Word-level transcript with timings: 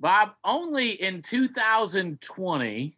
Bob, 0.00 0.30
only 0.44 0.92
in 0.92 1.20
2020 1.20 2.96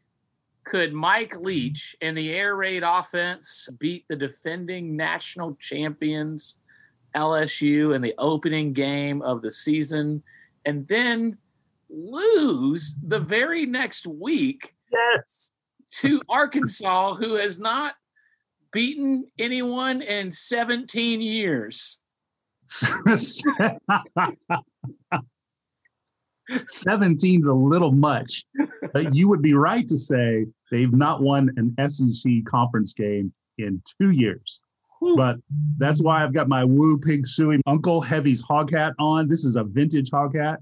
could 0.64 0.92
Mike 0.92 1.32
mm-hmm. 1.32 1.44
Leach 1.44 1.96
and 2.00 2.16
the 2.16 2.32
air 2.32 2.54
raid 2.54 2.84
offense 2.84 3.68
beat 3.80 4.06
the 4.08 4.14
defending 4.14 4.96
national 4.96 5.56
champions 5.56 6.60
LSU 7.16 7.94
in 7.94 8.02
the 8.02 8.14
opening 8.18 8.72
game 8.72 9.20
of 9.22 9.42
the 9.42 9.50
season 9.50 10.22
and 10.64 10.86
then 10.86 11.36
lose 11.90 12.96
the 13.02 13.18
very 13.18 13.66
next 13.66 14.06
week 14.06 14.74
yes. 14.90 15.52
to 15.90 16.22
Arkansas, 16.28 17.14
who 17.16 17.34
has 17.34 17.58
not 17.58 17.96
beaten 18.72 19.26
anyone 19.38 20.00
in 20.02 20.30
17 20.30 21.20
years. 21.20 21.98
17's 26.52 27.46
a 27.46 27.54
little 27.54 27.92
much. 27.92 28.44
But 28.92 29.14
you 29.14 29.28
would 29.28 29.42
be 29.42 29.54
right 29.54 29.86
to 29.88 29.98
say 29.98 30.46
they've 30.70 30.92
not 30.92 31.22
won 31.22 31.50
an 31.56 31.74
SEC 31.88 32.30
conference 32.46 32.92
game 32.92 33.32
in 33.58 33.82
two 34.00 34.10
years. 34.10 34.64
But 35.16 35.38
that's 35.78 36.00
why 36.02 36.22
I've 36.22 36.32
got 36.32 36.48
my 36.48 36.64
Woo 36.64 36.96
Pig 36.96 37.24
Sooie 37.24 37.60
Uncle 37.66 38.00
Heavy's 38.00 38.40
hog 38.40 38.72
hat 38.72 38.92
on. 39.00 39.28
This 39.28 39.44
is 39.44 39.56
a 39.56 39.64
vintage 39.64 40.10
hog 40.12 40.36
hat. 40.36 40.60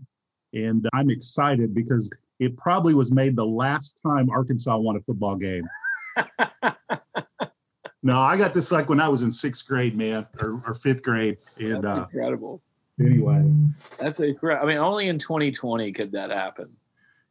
And 0.54 0.88
I'm 0.94 1.10
excited 1.10 1.74
because 1.74 2.10
it 2.38 2.56
probably 2.56 2.94
was 2.94 3.12
made 3.12 3.36
the 3.36 3.44
last 3.44 3.98
time 4.02 4.30
Arkansas 4.30 4.76
won 4.78 4.96
a 4.96 5.00
football 5.00 5.36
game. 5.36 5.68
no, 8.02 8.18
I 8.18 8.38
got 8.38 8.54
this 8.54 8.72
like 8.72 8.88
when 8.88 8.98
I 8.98 9.08
was 9.08 9.22
in 9.22 9.30
sixth 9.30 9.68
grade, 9.68 9.96
man, 9.96 10.26
or, 10.40 10.62
or 10.66 10.74
fifth 10.74 11.02
grade. 11.02 11.36
And 11.58 11.84
uh, 11.84 12.06
incredible 12.10 12.62
anyway. 13.00 13.50
That's 13.98 14.20
incredible. 14.20 14.66
I 14.66 14.68
mean, 14.68 14.78
only 14.78 15.08
in 15.08 15.18
2020 15.18 15.92
could 15.92 16.12
that 16.12 16.30
happen. 16.30 16.70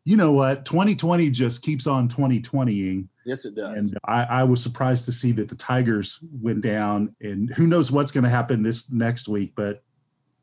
You 0.06 0.17
know 0.17 0.31
what? 0.31 0.66
2020 0.66 1.30
just 1.30 1.64
keeps 1.64 1.86
on 1.86 2.08
2020ing. 2.08 3.08
Yes, 3.26 3.45
it 3.45 3.56
does. 3.56 3.92
And 3.94 4.00
I, 4.06 4.23
I 4.23 4.44
was 4.44 4.64
surprised 4.64 5.06
to 5.06 5.11
see 5.11 5.31
that 5.34 5.50
the 5.50 5.56
Tigers 5.56 6.20
went 6.42 6.61
down, 6.61 7.16
and 7.22 7.50
who 7.52 7.67
knows 7.67 7.92
what's 7.92 8.11
going 8.11 8.23
to 8.23 8.30
happen 8.30 8.64
this 8.64 8.92
next 8.92 9.28
week, 9.28 9.53
but 9.56 9.84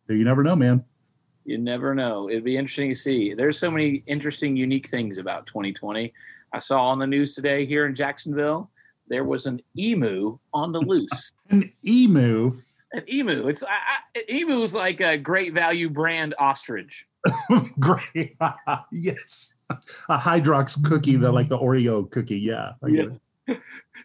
you 0.09 0.25
never 0.25 0.45
know, 0.45 0.55
man. 0.55 0.85
You 1.45 1.59
never 1.59 1.95
know. 1.95 2.29
It'd 2.29 2.45
be 2.45 2.57
interesting 2.57 2.91
to 2.91 2.95
see. 2.95 3.35
There's 3.35 3.59
so 3.59 3.71
many 3.71 4.03
interesting, 4.07 4.57
unique 4.57 4.89
things 4.89 5.19
about 5.19 5.47
2020. 5.47 6.13
I 6.53 6.59
saw 6.59 6.89
on 6.89 6.99
the 6.99 7.07
news 7.07 7.35
today 7.35 7.67
here 7.67 7.87
in 7.87 7.95
Jacksonville, 7.95 8.71
there 9.09 9.25
was 9.25 9.47
an 9.47 9.61
emu 9.79 10.39
on 10.53 10.73
the 10.73 10.81
loose. 10.81 11.33
an 11.51 11.73
emu? 11.85 12.57
An 12.93 13.03
emu. 13.13 13.49
It's 13.49 13.65
I, 13.65 13.99
I, 14.17 14.23
emu 14.31 14.63
is 14.63 14.75
like 14.75 15.01
a 15.01 15.19
great 15.19 15.53
value 15.53 15.91
brand 15.91 16.35
ostrich. 16.39 17.07
great, 17.81 18.37
yes, 18.93 19.57
a 20.09 20.17
Hydrox 20.17 20.83
cookie, 20.85 21.17
the 21.17 21.33
like 21.33 21.49
the 21.49 21.59
Oreo 21.59 22.09
cookie. 22.11 22.39
Yeah, 22.39 22.73
yeah. 22.87 23.07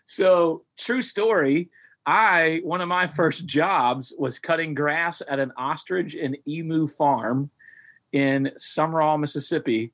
So 0.04 0.64
true 0.78 1.02
story. 1.02 1.70
I 2.06 2.62
one 2.64 2.82
of 2.82 2.88
my 2.88 3.08
first 3.08 3.46
jobs 3.46 4.14
was 4.18 4.40
cutting 4.40 4.74
grass 4.74 5.22
at 5.28 5.40
an 5.40 5.54
ostrich 5.56 6.16
and 6.16 6.36
emu 6.48 6.88
farm 6.88 7.50
in 8.12 8.52
Sumrall, 8.58 9.20
Mississippi, 9.20 9.94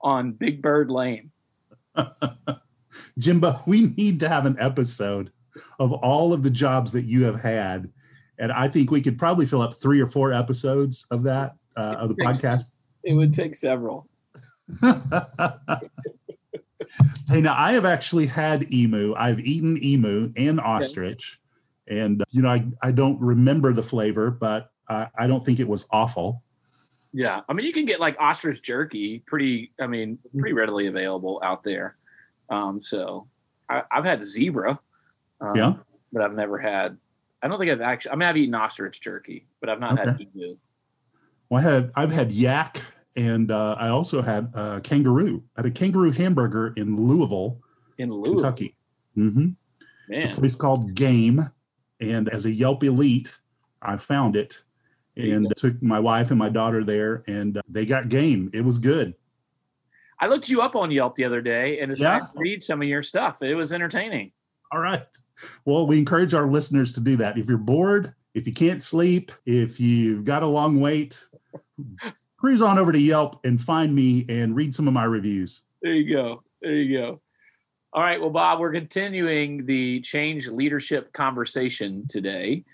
on 0.00 0.32
Big 0.32 0.62
Bird 0.62 0.90
Lane. 0.90 1.32
Jimbo, 3.18 3.60
we 3.66 3.92
need 3.96 4.20
to 4.20 4.28
have 4.28 4.46
an 4.46 4.56
episode 4.58 5.32
of 5.78 5.92
all 5.92 6.32
of 6.32 6.42
the 6.42 6.50
jobs 6.50 6.92
that 6.92 7.04
you 7.04 7.24
have 7.24 7.40
had 7.40 7.90
and 8.38 8.52
I 8.52 8.68
think 8.68 8.90
we 8.90 9.00
could 9.00 9.18
probably 9.18 9.46
fill 9.46 9.62
up 9.62 9.74
three 9.74 10.00
or 10.00 10.06
four 10.06 10.32
episodes 10.32 11.06
of 11.10 11.22
that 11.24 11.54
uh, 11.76 11.96
of 11.98 12.08
the 12.08 12.14
podcast. 12.14 12.70
It 13.02 13.14
would 13.14 13.34
take 13.34 13.56
several. 13.56 14.08
hey, 17.28 17.40
now 17.40 17.54
I 17.56 17.72
have 17.72 17.84
actually 17.84 18.26
had 18.26 18.72
emu. 18.72 19.14
I've 19.16 19.40
eaten 19.40 19.82
emu 19.82 20.32
and 20.36 20.60
ostrich, 20.60 21.40
okay. 21.90 22.00
and 22.00 22.24
you 22.30 22.42
know 22.42 22.50
I 22.50 22.66
I 22.82 22.92
don't 22.92 23.20
remember 23.20 23.72
the 23.72 23.82
flavor, 23.82 24.30
but 24.30 24.70
I, 24.88 25.08
I 25.18 25.26
don't 25.26 25.44
think 25.44 25.60
it 25.60 25.68
was 25.68 25.86
awful. 25.90 26.42
Yeah, 27.12 27.40
I 27.48 27.52
mean 27.54 27.66
you 27.66 27.72
can 27.72 27.86
get 27.86 28.00
like 28.00 28.16
ostrich 28.20 28.62
jerky, 28.62 29.20
pretty. 29.26 29.72
I 29.80 29.86
mean, 29.86 30.18
pretty 30.36 30.52
readily 30.52 30.86
available 30.86 31.40
out 31.42 31.64
there. 31.64 31.96
Um, 32.50 32.80
so 32.80 33.26
I, 33.68 33.82
have 33.90 34.04
had 34.04 34.24
zebra. 34.24 34.78
Um, 35.40 35.56
yeah, 35.56 35.72
but 36.12 36.22
I've 36.22 36.34
never 36.34 36.58
had 36.58 36.98
I 37.42 37.48
don't 37.48 37.58
think 37.58 37.70
I've 37.70 37.80
actually. 37.80 38.12
I 38.12 38.16
mean, 38.16 38.28
I've 38.28 38.36
eaten 38.36 38.54
ostrich 38.54 39.00
jerky, 39.00 39.46
but 39.60 39.68
I've 39.68 39.80
not 39.80 39.98
okay. 39.98 40.10
had 40.10 40.20
emu. 40.20 40.56
Well, 41.48 41.66
I 41.66 41.70
had 41.70 41.92
I've 41.96 42.12
had 42.12 42.32
yak, 42.32 42.82
and 43.16 43.50
uh, 43.50 43.76
I 43.78 43.88
also 43.88 44.22
had 44.22 44.50
uh, 44.54 44.80
kangaroo. 44.80 45.42
I 45.56 45.60
had 45.62 45.66
a 45.66 45.70
kangaroo 45.70 46.10
hamburger 46.10 46.72
in 46.76 46.96
Louisville, 46.96 47.60
in 47.98 48.10
Louisville. 48.10 48.34
Kentucky. 48.34 48.76
Mm-hmm. 49.16 49.50
It's 50.08 50.24
a 50.36 50.40
place 50.40 50.56
called 50.56 50.94
Game, 50.94 51.50
and 52.00 52.28
as 52.28 52.46
a 52.46 52.50
Yelp 52.50 52.82
elite, 52.82 53.38
I 53.82 53.96
found 53.96 54.36
it 54.36 54.62
and 55.16 55.52
took 55.56 55.82
my 55.82 55.98
wife 55.98 56.30
and 56.30 56.38
my 56.38 56.48
daughter 56.48 56.84
there, 56.84 57.24
and 57.26 57.58
uh, 57.58 57.62
they 57.68 57.84
got 57.84 58.08
game. 58.08 58.50
It 58.54 58.64
was 58.64 58.78
good. 58.78 59.14
I 60.20 60.26
looked 60.26 60.48
you 60.48 60.62
up 60.62 60.76
on 60.76 60.90
Yelp 60.90 61.16
the 61.16 61.24
other 61.24 61.40
day 61.40 61.80
and 61.80 61.90
decided 61.90 62.26
yeah. 62.26 62.32
to 62.32 62.38
read 62.38 62.62
some 62.62 62.82
of 62.82 62.88
your 62.88 63.02
stuff. 63.02 63.42
It 63.42 63.54
was 63.54 63.72
entertaining. 63.72 64.32
All 64.72 64.80
right. 64.80 65.06
Well, 65.64 65.86
we 65.86 65.98
encourage 65.98 66.34
our 66.34 66.46
listeners 66.46 66.92
to 66.94 67.00
do 67.00 67.16
that. 67.16 67.38
If 67.38 67.48
you're 67.48 67.58
bored, 67.58 68.14
if 68.34 68.46
you 68.46 68.52
can't 68.52 68.82
sleep, 68.82 69.32
if 69.46 69.80
you've 69.80 70.24
got 70.24 70.42
a 70.42 70.46
long 70.46 70.80
wait, 70.80 71.24
cruise 72.36 72.62
on 72.62 72.78
over 72.78 72.92
to 72.92 72.98
Yelp 72.98 73.40
and 73.44 73.60
find 73.60 73.94
me 73.94 74.26
and 74.28 74.54
read 74.54 74.74
some 74.74 74.86
of 74.86 74.94
my 74.94 75.04
reviews. 75.04 75.64
There 75.82 75.94
you 75.94 76.12
go. 76.12 76.42
There 76.60 76.74
you 76.74 76.98
go. 76.98 77.20
All 77.94 78.02
right. 78.02 78.20
Well, 78.20 78.30
Bob, 78.30 78.60
we're 78.60 78.72
continuing 78.72 79.64
the 79.64 80.00
change 80.00 80.48
leadership 80.48 81.12
conversation 81.14 82.06
today. 82.06 82.64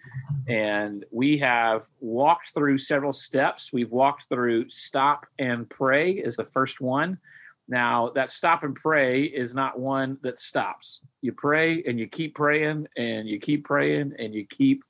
And 0.48 1.04
we 1.12 1.38
have 1.38 1.84
walked 2.00 2.52
through 2.52 2.78
several 2.78 3.12
steps. 3.12 3.72
We've 3.72 3.92
walked 3.92 4.28
through 4.28 4.70
stop 4.70 5.26
and 5.38 5.70
pray 5.70 6.12
is 6.12 6.36
the 6.36 6.44
first 6.44 6.80
one. 6.80 7.18
Now, 7.66 8.10
that 8.14 8.28
stop 8.28 8.62
and 8.62 8.74
pray 8.74 9.22
is 9.24 9.54
not 9.54 9.78
one 9.78 10.18
that 10.22 10.38
stops. 10.38 11.02
You 11.22 11.32
pray 11.32 11.82
and 11.86 11.98
you 11.98 12.06
keep 12.06 12.34
praying 12.34 12.88
and 12.96 13.26
you 13.26 13.38
keep 13.40 13.64
praying 13.64 14.14
and 14.18 14.34
you 14.34 14.46
keep 14.46 14.84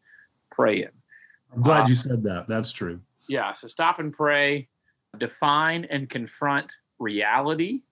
praying. 0.51 0.89
I'm 1.55 1.63
glad 1.63 1.85
uh, 1.85 1.89
you 1.89 1.95
said 1.95 2.25
that. 2.25 2.49
That's 2.49 2.73
true. 2.73 3.01
Yeah. 3.29 3.53
So 3.53 3.69
stop 3.69 4.01
and 4.01 4.13
pray, 4.13 4.69
define 5.19 5.87
and 5.89 6.11
confront 6.11 6.73
reality, 6.99 7.83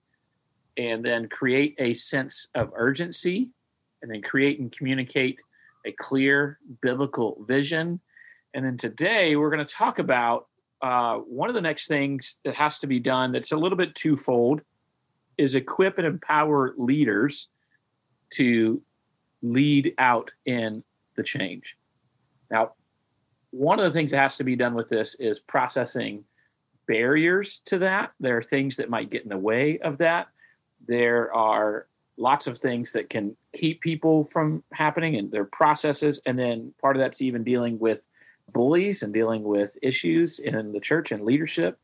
and 0.75 1.05
then 1.05 1.29
create 1.29 1.75
a 1.77 1.93
sense 1.93 2.49
of 2.53 2.71
urgency, 2.75 3.49
and 4.01 4.11
then 4.11 4.21
create 4.21 4.59
and 4.59 4.71
communicate 4.71 5.39
a 5.85 5.93
clear 5.93 6.59
biblical 6.81 7.37
vision. 7.47 8.01
And 8.53 8.65
then 8.65 8.77
today 8.77 9.37
we're 9.37 9.49
going 9.49 9.65
to 9.65 9.73
talk 9.73 9.99
about 9.99 10.47
uh, 10.81 11.17
one 11.19 11.47
of 11.47 11.55
the 11.55 11.61
next 11.61 11.87
things 11.87 12.39
that 12.43 12.55
has 12.55 12.79
to 12.79 12.87
be 12.87 12.99
done 12.99 13.31
that's 13.31 13.53
a 13.53 13.57
little 13.57 13.77
bit 13.77 13.95
twofold 13.95 14.61
is 15.37 15.55
equip 15.55 15.97
and 15.97 16.07
empower 16.07 16.73
leaders 16.77 17.49
to 18.31 18.81
lead 19.41 19.93
out 19.97 20.31
in 20.45 20.83
the 21.15 21.23
change. 21.23 21.77
Now, 22.49 22.73
one 23.51 23.79
of 23.79 23.85
the 23.85 23.91
things 23.91 24.11
that 24.11 24.17
has 24.17 24.37
to 24.37 24.43
be 24.43 24.55
done 24.55 24.73
with 24.73 24.89
this 24.89 25.15
is 25.15 25.39
processing 25.39 26.23
barriers 26.87 27.59
to 27.65 27.79
that. 27.79 28.11
There 28.19 28.37
are 28.37 28.43
things 28.43 28.77
that 28.77 28.89
might 28.89 29.09
get 29.09 29.23
in 29.23 29.29
the 29.29 29.37
way 29.37 29.79
of 29.79 29.99
that. 29.99 30.27
There 30.87 31.33
are 31.33 31.87
lots 32.17 32.47
of 32.47 32.57
things 32.57 32.93
that 32.93 33.09
can 33.09 33.35
keep 33.53 33.81
people 33.81 34.23
from 34.25 34.63
happening 34.71 35.15
and 35.15 35.31
their 35.31 35.45
processes. 35.45 36.21
And 36.25 36.37
then 36.37 36.73
part 36.81 36.95
of 36.95 36.99
that's 36.99 37.21
even 37.21 37.43
dealing 37.43 37.79
with 37.79 38.05
bullies 38.51 39.03
and 39.03 39.13
dealing 39.13 39.43
with 39.43 39.77
issues 39.81 40.39
in 40.39 40.71
the 40.73 40.79
church 40.79 41.11
and 41.11 41.23
leadership 41.23 41.79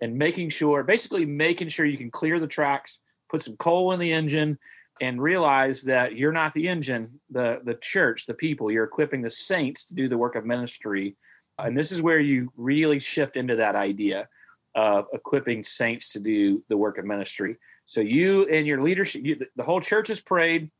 and 0.00 0.16
making 0.16 0.50
sure, 0.50 0.82
basically 0.82 1.24
making 1.24 1.68
sure 1.68 1.86
you 1.86 1.98
can 1.98 2.10
clear 2.10 2.38
the 2.38 2.46
tracks, 2.46 3.00
put 3.30 3.42
some 3.42 3.56
coal 3.56 3.92
in 3.92 4.00
the 4.00 4.12
engine, 4.12 4.58
and 5.00 5.20
realize 5.20 5.82
that 5.82 6.16
you're 6.16 6.32
not 6.32 6.54
the 6.54 6.68
engine, 6.68 7.20
the 7.30 7.60
the 7.64 7.74
church, 7.74 8.26
the 8.26 8.34
people. 8.34 8.70
You're 8.70 8.84
equipping 8.84 9.22
the 9.22 9.30
saints 9.30 9.84
to 9.86 9.94
do 9.94 10.08
the 10.08 10.18
work 10.18 10.36
of 10.36 10.46
ministry, 10.46 11.16
and 11.58 11.76
this 11.76 11.92
is 11.92 12.02
where 12.02 12.20
you 12.20 12.52
really 12.56 13.00
shift 13.00 13.36
into 13.36 13.56
that 13.56 13.74
idea 13.74 14.28
of 14.74 15.06
equipping 15.12 15.62
saints 15.62 16.12
to 16.12 16.20
do 16.20 16.62
the 16.68 16.76
work 16.76 16.98
of 16.98 17.04
ministry. 17.04 17.56
So 17.86 18.00
you 18.00 18.46
and 18.46 18.66
your 18.66 18.82
leadership, 18.82 19.24
you, 19.24 19.40
the 19.56 19.62
whole 19.62 19.80
church 19.80 20.08
has 20.08 20.20
prayed. 20.20 20.70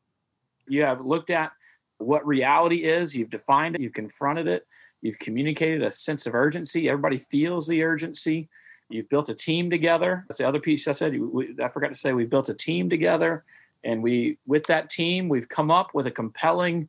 You 0.69 0.83
have 0.83 1.05
looked 1.05 1.31
at 1.31 1.53
what 1.99 2.27
reality 2.27 2.85
is. 2.85 3.17
You've 3.17 3.31
defined 3.31 3.77
it. 3.77 3.81
You've 3.81 3.93
confronted 3.93 4.49
it. 4.49 4.67
You've 5.01 5.19
communicated 5.19 5.83
a 5.83 5.93
sense 5.93 6.27
of 6.27 6.35
urgency. 6.35 6.89
Everybody 6.89 7.17
feels 7.19 7.69
the 7.69 7.85
urgency. 7.85 8.49
You've 8.89 9.09
built 9.09 9.29
a 9.29 9.35
team 9.35 9.71
together. 9.71 10.25
That's 10.29 10.39
the 10.39 10.49
other 10.49 10.61
piece 10.61 10.87
I 10.87 10.93
said. 10.93 11.19
I 11.63 11.69
forgot 11.69 11.89
to 11.89 11.95
say 11.95 12.13
we've 12.13 12.31
built 12.31 12.49
a 12.49 12.55
team 12.55 12.89
together, 12.89 13.45
and 13.83 14.03
we, 14.03 14.39
with 14.47 14.67
that 14.67 14.91
team, 14.91 15.29
we've 15.29 15.49
come 15.49 15.71
up 15.71 15.95
with 15.95 16.07
a 16.07 16.11
compelling 16.11 16.89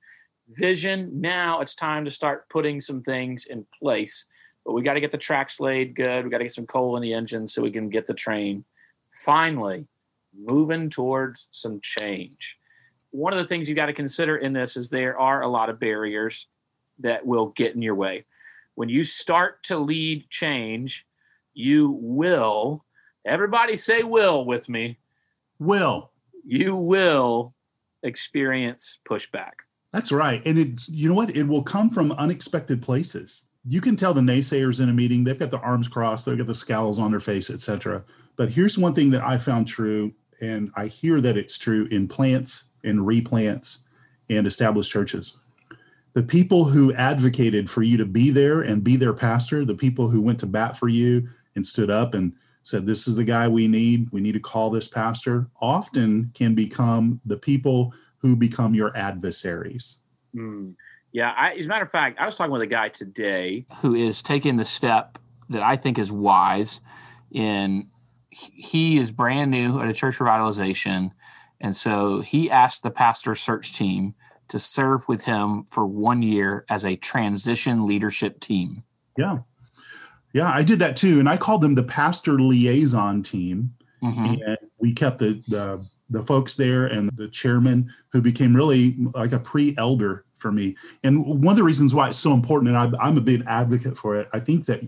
vision. 0.49 1.19
Now 1.19 1.61
it's 1.61 1.75
time 1.75 2.05
to 2.05 2.11
start 2.11 2.49
putting 2.49 2.79
some 2.79 3.01
things 3.01 3.45
in 3.45 3.65
place. 3.79 4.25
But 4.65 4.73
we 4.73 4.81
got 4.81 4.94
to 4.94 4.99
get 4.99 5.11
the 5.11 5.17
tracks 5.17 5.59
laid 5.59 5.95
good. 5.95 6.23
We 6.23 6.29
got 6.29 6.39
to 6.39 6.44
get 6.44 6.53
some 6.53 6.67
coal 6.67 6.95
in 6.97 7.01
the 7.01 7.13
engine 7.13 7.47
so 7.47 7.61
we 7.61 7.71
can 7.71 7.89
get 7.89 8.05
the 8.05 8.13
train 8.13 8.65
finally 9.11 9.88
moving 10.38 10.89
towards 10.89 11.47
some 11.51 11.79
change. 11.81 12.59
One 13.11 13.33
of 13.33 13.39
the 13.39 13.47
things 13.47 13.67
you 13.67 13.75
got 13.75 13.88
to 13.88 13.94
consider 13.94 14.38
in 14.38 14.53
this 14.53 14.77
is 14.77 14.89
there 14.89 15.17
are 15.17 15.41
a 15.41 15.47
lot 15.47 15.69
of 15.69 15.79
barriers 15.79 16.47
that 16.99 17.25
will 17.25 17.47
get 17.47 17.75
in 17.75 17.81
your 17.81 17.95
way. 17.95 18.25
When 18.75 18.89
you 18.89 19.03
start 19.03 19.63
to 19.63 19.77
lead 19.77 20.29
change, 20.29 21.05
you 21.57 21.98
will, 22.00 22.86
everybody 23.25 23.75
say 23.75 24.04
will 24.04 24.45
with 24.45 24.69
me. 24.69 25.00
Will. 25.57 26.12
You 26.45 26.75
will 26.75 27.56
experience 28.04 29.00
pushback. 29.09 29.54
That's 29.92 30.12
right. 30.12 30.45
And 30.45 30.59
it's, 30.59 30.88
you 30.88 31.09
know 31.09 31.15
what? 31.15 31.36
It 31.36 31.44
will 31.44 31.63
come 31.63 31.89
from 31.89 32.12
unexpected 32.12 32.81
places. 32.81 33.48
You 33.65 33.81
can 33.81 33.95
tell 33.95 34.13
the 34.13 34.21
naysayers 34.21 34.81
in 34.81 34.89
a 34.89 34.94
meeting, 34.94 35.24
they've 35.24 35.39
got 35.39 35.50
their 35.50 35.65
arms 35.65 35.88
crossed, 35.88 36.25
they've 36.25 36.38
got 36.38 36.48
the 36.48 36.54
scowls 36.54 37.00
on 37.00 37.09
their 37.09 37.19
face, 37.19 37.50
etc. 37.50 38.04
But 38.36 38.51
here's 38.51 38.77
one 38.77 38.94
thing 38.94 39.09
that 39.09 39.24
I 39.24 39.38
found 39.39 39.68
true, 39.68 40.13
and 40.39 40.71
I 40.75 40.86
hear 40.86 41.19
that 41.21 41.38
it's 41.38 41.57
true 41.57 41.88
in 41.89 42.07
plants 42.07 42.65
and 42.83 43.00
replants 43.00 43.80
and 44.30 44.45
established 44.45 44.92
churches. 44.92 45.39
The 46.13 46.24
people 46.24 46.65
who 46.65 46.94
advocated 46.94 47.69
for 47.69 47.81
you 47.81 47.98
to 47.98 48.06
be 48.06 48.30
there 48.30 48.62
and 48.62 48.83
be 48.83 48.95
their 48.95 49.13
pastor, 49.13 49.65
the 49.65 49.75
people 49.75 50.07
who 50.07 50.21
went 50.21 50.39
to 50.39 50.45
bat 50.45 50.77
for 50.77 50.88
you 50.88 51.27
and 51.57 51.65
stood 51.65 51.89
up 51.89 52.13
and 52.13 52.31
said, 52.63 52.86
This 52.86 53.07
is 53.07 53.18
the 53.18 53.25
guy 53.25 53.50
we 53.50 53.68
need, 53.68 54.09
we 54.12 54.21
need 54.21 54.33
to 54.33 54.39
call 54.39 54.69
this 54.69 54.88
pastor, 54.88 55.50
often 55.62 56.31
can 56.33 56.56
become 56.56 57.19
the 57.25 57.38
people 57.38 57.94
who 58.19 58.36
become 58.36 58.74
your 58.74 58.95
adversaries. 58.95 60.00
Mm. 60.33 60.75
Yeah, 61.12 61.33
I, 61.36 61.54
as 61.56 61.65
a 61.65 61.69
matter 61.69 61.83
of 61.83 61.92
fact, 61.92 62.19
I 62.19 62.25
was 62.25 62.36
talking 62.36 62.51
with 62.51 62.62
a 62.62 62.68
guy 62.68 62.89
today 62.89 63.65
who 63.81 63.95
is 63.95 64.21
taking 64.21 64.56
the 64.56 64.65
step 64.65 65.19
that 65.50 65.63
I 65.63 65.75
think 65.75 66.00
is 66.00 66.12
wise 66.12 66.81
in 67.31 67.89
he 68.30 68.98
is 68.98 69.12
brand 69.12 69.51
new 69.51 69.80
at 69.81 69.89
a 69.89 69.94
church 69.94 70.18
revitalization. 70.18 71.12
And 71.59 71.75
so 71.75 72.21
he 72.21 72.51
asked 72.51 72.83
the 72.83 72.92
pastor 72.92 73.33
search 73.33 73.74
team 73.74 74.13
to 74.50 74.59
serve 74.59 75.07
with 75.07 75.24
him 75.24 75.63
for 75.63 75.86
one 75.86 76.21
year 76.21 76.65
as 76.69 76.86
a 76.86 76.95
transition 76.98 77.88
leadership 77.88 78.39
team. 78.39 78.83
Yeah. 79.18 79.39
Yeah, 80.37 80.51
I 80.53 80.61
did 80.61 80.77
that 80.79 80.95
too. 80.95 81.19
And 81.19 81.27
I 81.27 81.35
called 81.35 81.63
them 81.63 81.73
the 81.73 81.81
pastor 81.81 82.39
liaison 82.39 83.23
team. 83.23 83.73
Mm-hmm. 84.03 84.35
And 84.45 84.57
we 84.77 84.93
kept 84.93 85.17
the, 85.17 85.41
the 85.47 85.83
the 86.09 86.21
folks 86.21 86.55
there 86.55 86.85
and 86.85 87.09
the 87.15 87.27
chairman 87.27 87.91
who 88.13 88.21
became 88.21 88.55
really 88.55 88.95
like 89.13 89.33
a 89.33 89.39
pre-elder 89.39 90.23
for 90.35 90.51
me. 90.51 90.77
And 91.03 91.25
one 91.25 91.53
of 91.53 91.57
the 91.57 91.63
reasons 91.63 91.93
why 91.93 92.09
it's 92.09 92.19
so 92.19 92.33
important, 92.33 92.69
and 92.69 92.77
I, 92.77 93.03
I'm 93.03 93.17
a 93.17 93.21
big 93.21 93.43
advocate 93.47 93.97
for 93.97 94.15
it, 94.15 94.29
I 94.31 94.39
think 94.39 94.67
that 94.67 94.81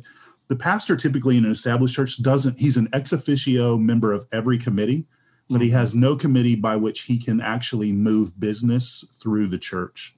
the 0.49 0.55
pastor 0.55 0.95
typically 0.95 1.35
in 1.35 1.45
an 1.45 1.51
established 1.51 1.95
church 1.95 2.21
doesn't 2.21 2.59
he's 2.59 2.77
an 2.77 2.87
ex 2.93 3.11
officio 3.11 3.77
member 3.77 4.13
of 4.13 4.27
every 4.31 4.57
committee 4.57 5.05
but 5.51 5.61
he 5.61 5.67
mm-hmm. 5.67 5.77
has 5.77 5.95
no 5.95 6.15
committee 6.15 6.55
by 6.55 6.75
which 6.75 7.01
he 7.01 7.17
can 7.17 7.39
actually 7.41 7.91
move 7.91 8.39
business 8.39 9.17
through 9.21 9.47
the 9.47 9.59
church 9.59 10.15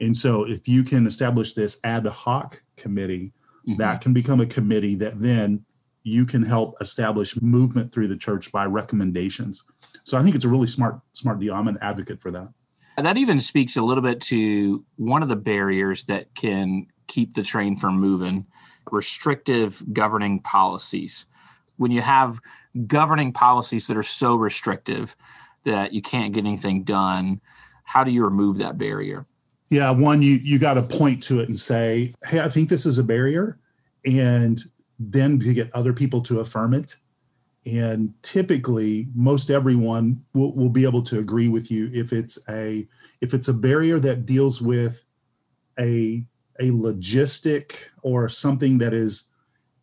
and 0.00 0.14
so 0.14 0.44
if 0.44 0.68
you 0.68 0.84
can 0.84 1.06
establish 1.06 1.54
this 1.54 1.80
ad 1.82 2.06
hoc 2.06 2.62
committee 2.76 3.32
mm-hmm. 3.68 3.76
that 3.80 4.00
can 4.00 4.12
become 4.12 4.40
a 4.40 4.46
committee 4.46 4.94
that 4.94 5.20
then 5.20 5.64
you 6.02 6.26
can 6.26 6.42
help 6.42 6.76
establish 6.80 7.40
movement 7.40 7.90
through 7.92 8.08
the 8.08 8.16
church 8.16 8.52
by 8.52 8.64
recommendations 8.66 9.66
so 10.04 10.18
i 10.18 10.22
think 10.22 10.34
it's 10.34 10.44
a 10.44 10.48
really 10.48 10.66
smart 10.66 11.00
smart 11.12 11.38
deal 11.38 11.54
i'm 11.54 11.68
an 11.68 11.78
advocate 11.80 12.20
for 12.20 12.30
that 12.30 12.48
and 12.96 13.06
that 13.06 13.16
even 13.16 13.40
speaks 13.40 13.76
a 13.76 13.82
little 13.82 14.02
bit 14.02 14.20
to 14.22 14.84
one 14.96 15.22
of 15.22 15.28
the 15.28 15.36
barriers 15.36 16.04
that 16.04 16.34
can 16.34 16.86
keep 17.06 17.34
the 17.34 17.42
train 17.42 17.76
from 17.76 17.98
moving 17.98 18.46
restrictive 18.90 19.82
governing 19.92 20.40
policies. 20.40 21.26
When 21.76 21.90
you 21.90 22.02
have 22.02 22.40
governing 22.86 23.32
policies 23.32 23.86
that 23.86 23.96
are 23.96 24.02
so 24.02 24.36
restrictive 24.36 25.16
that 25.64 25.92
you 25.92 26.02
can't 26.02 26.32
get 26.32 26.44
anything 26.44 26.84
done, 26.84 27.40
how 27.84 28.04
do 28.04 28.10
you 28.10 28.24
remove 28.24 28.58
that 28.58 28.78
barrier? 28.78 29.26
Yeah, 29.74 29.90
one 29.90 30.22
you 30.22 30.36
you 30.36 30.60
got 30.60 30.74
to 30.74 30.82
point 30.82 31.20
to 31.24 31.40
it 31.40 31.48
and 31.48 31.58
say, 31.58 32.14
"Hey, 32.24 32.38
I 32.38 32.48
think 32.48 32.68
this 32.68 32.86
is 32.86 32.98
a 32.98 33.02
barrier," 33.02 33.58
and 34.06 34.62
then 35.00 35.40
to 35.40 35.52
get 35.52 35.74
other 35.74 35.92
people 35.92 36.22
to 36.22 36.38
affirm 36.38 36.74
it. 36.74 36.94
And 37.66 38.14
typically, 38.22 39.08
most 39.16 39.50
everyone 39.50 40.22
will, 40.32 40.54
will 40.54 40.68
be 40.68 40.84
able 40.84 41.02
to 41.02 41.18
agree 41.18 41.48
with 41.48 41.72
you 41.72 41.90
if 41.92 42.12
it's 42.12 42.38
a 42.48 42.86
if 43.20 43.34
it's 43.34 43.48
a 43.48 43.52
barrier 43.52 43.98
that 43.98 44.26
deals 44.26 44.62
with 44.62 45.02
a 45.80 46.24
a 46.60 46.70
logistic 46.70 47.74
or 48.02 48.28
something 48.28 48.78
that 48.78 48.94
is 48.94 49.30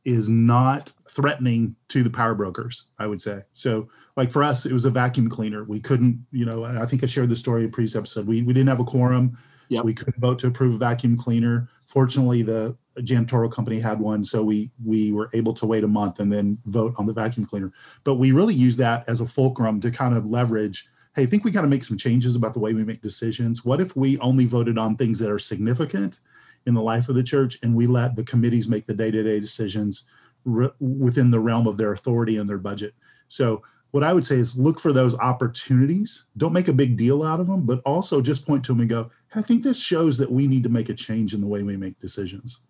is 0.06 0.30
not 0.30 0.94
threatening 1.10 1.76
to 1.90 2.02
the 2.02 2.10
power 2.10 2.34
brokers 2.34 2.88
i 2.98 3.06
would 3.06 3.22
say. 3.22 3.42
So 3.52 3.90
like 4.16 4.32
for 4.32 4.42
us 4.42 4.66
it 4.66 4.72
was 4.72 4.86
a 4.86 4.90
vacuum 4.90 5.30
cleaner. 5.30 5.66
We 5.66 5.82
couldn't 5.82 6.26
you 6.32 6.46
know 6.46 6.64
i 6.64 6.86
think 6.86 7.04
i 7.04 7.08
shared 7.08 7.28
the 7.28 7.36
story 7.36 7.66
in 7.66 7.72
previous 7.72 7.98
episode. 7.98 8.26
We, 8.26 8.42
we 8.42 8.54
didn't 8.54 8.70
have 8.70 8.80
a 8.80 8.86
quorum 8.86 9.38
yep. 9.72 9.86
we 9.86 9.94
couldn't 9.94 10.20
vote 10.20 10.40
to 10.40 10.48
approve 10.48 10.76
a 10.76 10.78
vacuum 10.78 11.18
cleaner 11.18 11.68
fortunately 11.88 12.42
the 12.42 12.76
janitorial 13.00 13.52
company 13.52 13.80
had 13.80 14.00
one 14.00 14.24
so 14.24 14.44
we 14.44 14.70
we 14.84 15.12
were 15.12 15.30
able 15.34 15.54
to 15.54 15.66
wait 15.66 15.84
a 15.84 15.88
month 15.88 16.20
and 16.20 16.32
then 16.32 16.58
vote 16.66 16.94
on 16.98 17.06
the 17.06 17.14
vacuum 17.14 17.46
cleaner 17.46 17.72
but 18.04 18.16
we 18.16 18.32
really 18.32 18.54
use 18.54 18.78
that 18.78 19.08
as 19.08 19.22
a 19.22 19.26
fulcrum 19.26 19.80
to 19.80 19.90
kind 19.90 20.16
of 20.16 20.26
leverage 20.26 20.88
hey 21.16 21.24
i 21.24 21.26
think 21.26 21.44
we 21.44 21.52
got 21.52 21.62
to 21.62 21.68
make 21.68 21.84
some 21.84 21.98
changes 21.98 22.36
about 22.36 22.54
the 22.54 22.60
way 22.60 22.74
we 22.74 22.84
make 22.84 23.02
decisions 23.02 23.66
what 23.66 23.82
if 23.82 23.96
we 23.96 24.18
only 24.20 24.46
voted 24.46 24.78
on 24.78 24.96
things 24.96 25.20
that 25.20 25.32
are 25.32 25.40
significant 25.40 26.20
in 26.66 26.74
the 26.74 26.82
life 26.82 27.10
of 27.10 27.16
the 27.16 27.24
church, 27.24 27.58
and 27.64 27.76
we 27.76 27.88
let 27.88 28.16
the 28.16 28.24
committees 28.24 28.68
make 28.68 28.86
the 28.86 28.94
day 28.94 29.12
to 29.12 29.24
day 29.24 29.40
decisions 29.40 30.08
re- 30.46 30.70
within 30.80 31.32
the 31.32 31.40
realm 31.40 31.68
of 31.68 31.78
their 31.78 31.92
authority 31.92 32.38
and 32.38 32.48
their 32.48 32.58
budget. 32.58 32.94
So, 33.28 33.64
what 33.92 34.04
I 34.04 34.14
would 34.14 34.26
say 34.26 34.38
is 34.38 34.58
look 34.58 34.80
for 34.80 34.94
those 34.94 35.20
opportunities. 35.20 36.26
Don't 36.38 36.54
make 36.54 36.70
a 36.70 36.74
big 36.74 36.96
deal 36.96 37.24
out 37.24 37.42
of 37.42 37.48
them, 37.48 37.66
but 37.66 37.82
also 37.86 38.22
just 38.22 38.48
point 38.48 38.64
to 38.66 38.72
them 38.72 38.80
and 38.80 38.90
go, 38.90 39.12
I 39.34 39.42
think 39.42 39.64
this 39.64 39.82
shows 39.82 40.18
that 40.18 40.32
we 40.32 40.48
need 40.48 40.64
to 40.64 40.70
make 40.70 40.90
a 40.90 40.94
change 40.94 41.34
in 41.34 41.42
the 41.42 41.48
way 41.48 41.64
we 41.64 41.78
make 41.78 42.00
decisions. 42.00 42.62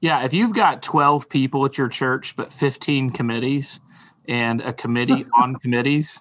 Yeah, 0.00 0.24
if 0.24 0.34
you've 0.34 0.54
got 0.54 0.82
12 0.82 1.28
people 1.28 1.64
at 1.64 1.78
your 1.78 1.88
church, 1.88 2.36
but 2.36 2.52
15 2.52 3.10
committees 3.10 3.80
and 4.28 4.60
a 4.60 4.72
committee 4.72 5.24
on 5.40 5.56
committees, 5.56 6.20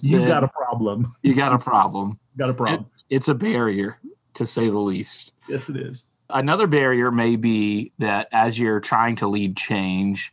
you 0.00 0.26
got 0.26 0.44
a 0.44 0.48
problem. 0.48 1.08
You 1.22 1.34
got 1.34 1.52
a 1.52 1.58
problem. 1.58 2.20
got 2.36 2.50
a 2.50 2.54
problem 2.54 2.86
it's 3.12 3.28
a 3.28 3.34
barrier 3.34 4.00
to 4.32 4.46
say 4.46 4.70
the 4.70 4.78
least. 4.78 5.34
Yes, 5.46 5.68
it 5.68 5.76
is. 5.76 6.08
Another 6.30 6.66
barrier 6.66 7.10
may 7.10 7.36
be 7.36 7.92
that 7.98 8.28
as 8.32 8.58
you're 8.58 8.80
trying 8.80 9.16
to 9.16 9.28
lead 9.28 9.54
change, 9.54 10.32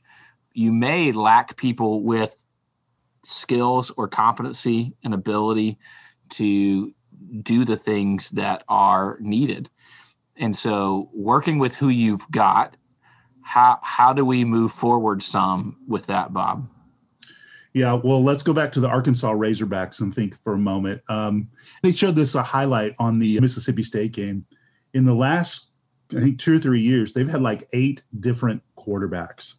you 0.53 0.71
may 0.71 1.11
lack 1.11 1.57
people 1.57 2.03
with 2.03 2.41
skills 3.23 3.91
or 3.97 4.07
competency 4.07 4.93
and 5.03 5.13
ability 5.13 5.77
to 6.31 6.93
do 7.41 7.65
the 7.65 7.77
things 7.77 8.31
that 8.31 8.63
are 8.67 9.17
needed. 9.19 9.69
And 10.37 10.55
so, 10.55 11.09
working 11.13 11.59
with 11.59 11.75
who 11.75 11.89
you've 11.89 12.29
got, 12.31 12.77
how 13.41 13.79
how 13.81 14.13
do 14.13 14.23
we 14.23 14.45
move 14.45 14.71
forward 14.71 15.21
some 15.21 15.77
with 15.87 16.05
that, 16.07 16.33
Bob? 16.33 16.69
Yeah, 17.73 17.93
well, 17.93 18.23
let's 18.23 18.43
go 18.43 18.53
back 18.53 18.71
to 18.73 18.79
the 18.79 18.87
Arkansas 18.87 19.31
Razorbacks 19.31 20.01
and 20.01 20.13
think 20.13 20.35
for 20.35 20.53
a 20.53 20.57
moment. 20.57 21.01
Um, 21.07 21.49
they 21.83 21.91
showed 21.91 22.15
this 22.15 22.35
a 22.35 22.41
highlight 22.41 22.95
on 22.97 23.19
the 23.19 23.39
Mississippi 23.39 23.83
State 23.83 24.11
game. 24.11 24.45
In 24.93 25.05
the 25.05 25.13
last, 25.13 25.69
I 26.15 26.19
think, 26.19 26.39
two 26.39 26.57
or 26.57 26.59
three 26.59 26.81
years, 26.81 27.13
they've 27.13 27.29
had 27.29 27.43
like 27.43 27.67
eight 27.73 28.01
different 28.19 28.63
quarterbacks, 28.75 29.55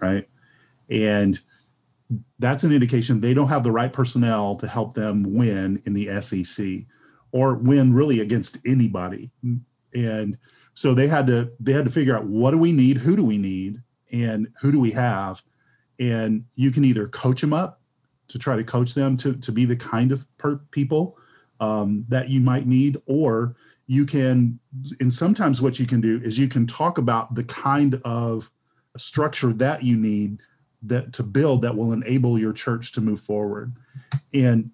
right? 0.00 0.28
And 0.90 1.38
that's 2.38 2.64
an 2.64 2.72
indication 2.72 3.20
they 3.20 3.34
don't 3.34 3.48
have 3.48 3.64
the 3.64 3.72
right 3.72 3.92
personnel 3.92 4.56
to 4.56 4.68
help 4.68 4.94
them 4.94 5.34
win 5.34 5.82
in 5.84 5.92
the 5.92 6.20
SEC 6.20 6.84
or 7.32 7.54
win 7.54 7.92
really 7.92 8.20
against 8.20 8.58
anybody. 8.66 9.30
And 9.94 10.38
so 10.74 10.94
they 10.94 11.08
had 11.08 11.26
to 11.26 11.50
they 11.58 11.72
had 11.72 11.84
to 11.84 11.90
figure 11.90 12.16
out 12.16 12.26
what 12.26 12.52
do 12.52 12.58
we 12.58 12.72
need, 12.72 12.98
who 12.98 13.16
do 13.16 13.24
we 13.24 13.38
need, 13.38 13.82
and 14.12 14.48
who 14.60 14.70
do 14.70 14.78
we 14.78 14.92
have 14.92 15.42
and 15.98 16.44
you 16.54 16.70
can 16.70 16.84
either 16.84 17.08
coach 17.08 17.40
them 17.40 17.52
up 17.52 17.80
to 18.28 18.38
try 18.38 18.56
to 18.56 18.64
coach 18.64 18.94
them 18.94 19.16
to, 19.16 19.34
to 19.34 19.52
be 19.52 19.64
the 19.64 19.76
kind 19.76 20.12
of 20.12 20.26
per- 20.36 20.60
people 20.70 21.16
um, 21.60 22.04
that 22.08 22.28
you 22.28 22.40
might 22.40 22.66
need 22.66 22.96
or 23.06 23.56
you 23.86 24.04
can 24.04 24.58
and 25.00 25.14
sometimes 25.14 25.62
what 25.62 25.78
you 25.78 25.86
can 25.86 26.00
do 26.00 26.20
is 26.22 26.38
you 26.38 26.48
can 26.48 26.66
talk 26.66 26.98
about 26.98 27.34
the 27.34 27.44
kind 27.44 28.00
of 28.04 28.50
structure 28.98 29.52
that 29.52 29.82
you 29.82 29.96
need 29.96 30.40
that 30.88 31.12
to 31.14 31.22
build 31.22 31.62
that 31.62 31.76
will 31.76 31.92
enable 31.92 32.38
your 32.38 32.52
church 32.52 32.92
to 32.92 33.00
move 33.00 33.20
forward. 33.20 33.74
And 34.34 34.70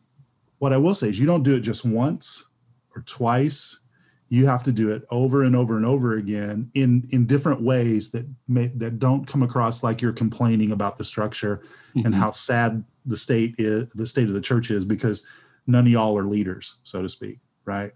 what 0.58 0.72
I 0.72 0.76
will 0.76 0.94
say 0.94 1.08
is 1.08 1.18
you 1.18 1.26
don't 1.26 1.42
do 1.42 1.56
it 1.56 1.60
just 1.60 1.84
once 1.84 2.46
or 2.94 3.02
twice. 3.02 3.80
You 4.28 4.46
have 4.46 4.62
to 4.62 4.72
do 4.72 4.90
it 4.90 5.02
over 5.10 5.42
and 5.42 5.54
over 5.54 5.76
and 5.76 5.84
over 5.84 6.16
again 6.16 6.70
in 6.74 7.06
in 7.10 7.26
different 7.26 7.60
ways 7.60 8.10
that 8.12 8.26
may 8.48 8.68
that 8.76 8.98
don't 8.98 9.26
come 9.26 9.42
across 9.42 9.82
like 9.82 10.00
you're 10.00 10.12
complaining 10.12 10.72
about 10.72 10.96
the 10.96 11.04
structure 11.04 11.62
mm-hmm. 11.94 12.06
and 12.06 12.14
how 12.14 12.30
sad 12.30 12.82
the 13.04 13.16
state 13.16 13.56
is 13.58 13.88
the 13.94 14.06
state 14.06 14.28
of 14.28 14.34
the 14.34 14.40
church 14.40 14.70
is 14.70 14.84
because 14.84 15.26
none 15.66 15.86
of 15.86 15.92
y'all 15.92 16.16
are 16.16 16.24
leaders, 16.24 16.80
so 16.82 17.02
to 17.02 17.08
speak, 17.08 17.38
right? 17.64 17.92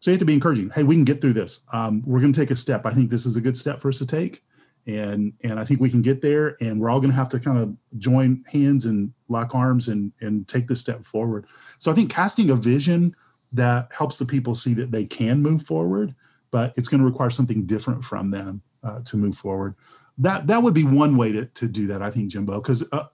So 0.00 0.10
you 0.10 0.14
have 0.14 0.20
to 0.20 0.24
be 0.24 0.34
encouraging. 0.34 0.70
Hey, 0.70 0.84
we 0.84 0.94
can 0.94 1.04
get 1.04 1.20
through 1.20 1.32
this. 1.32 1.64
Um, 1.72 2.02
we're 2.06 2.20
going 2.20 2.32
to 2.32 2.40
take 2.40 2.50
a 2.50 2.56
step. 2.56 2.86
I 2.86 2.92
think 2.92 3.10
this 3.10 3.26
is 3.26 3.36
a 3.36 3.40
good 3.40 3.56
step 3.56 3.80
for 3.80 3.88
us 3.88 3.98
to 3.98 4.06
take, 4.06 4.42
and 4.86 5.32
and 5.44 5.60
I 5.60 5.64
think 5.64 5.80
we 5.80 5.90
can 5.90 6.02
get 6.02 6.22
there. 6.22 6.56
And 6.60 6.80
we're 6.80 6.90
all 6.90 7.00
going 7.00 7.10
to 7.10 7.16
have 7.16 7.28
to 7.30 7.40
kind 7.40 7.58
of 7.58 7.76
join 7.98 8.44
hands 8.50 8.86
and 8.86 9.12
lock 9.28 9.54
arms 9.54 9.88
and 9.88 10.12
and 10.20 10.46
take 10.48 10.68
this 10.68 10.80
step 10.80 11.04
forward. 11.04 11.46
So 11.78 11.90
I 11.90 11.94
think 11.94 12.10
casting 12.10 12.50
a 12.50 12.56
vision 12.56 13.14
that 13.52 13.88
helps 13.92 14.18
the 14.18 14.26
people 14.26 14.54
see 14.54 14.74
that 14.74 14.90
they 14.90 15.04
can 15.04 15.42
move 15.42 15.62
forward, 15.62 16.14
but 16.50 16.74
it's 16.76 16.88
going 16.88 17.00
to 17.00 17.06
require 17.06 17.30
something 17.30 17.66
different 17.66 18.04
from 18.04 18.30
them 18.30 18.62
uh, 18.82 19.00
to 19.04 19.16
move 19.16 19.36
forward. 19.36 19.74
That 20.18 20.46
that 20.46 20.62
would 20.62 20.74
be 20.74 20.84
one 20.84 21.16
way 21.16 21.32
to 21.32 21.46
to 21.46 21.68
do 21.68 21.86
that. 21.88 22.02
I 22.02 22.10
think 22.10 22.30
Jimbo, 22.30 22.60
because 22.60 22.84
uh, 22.92 23.06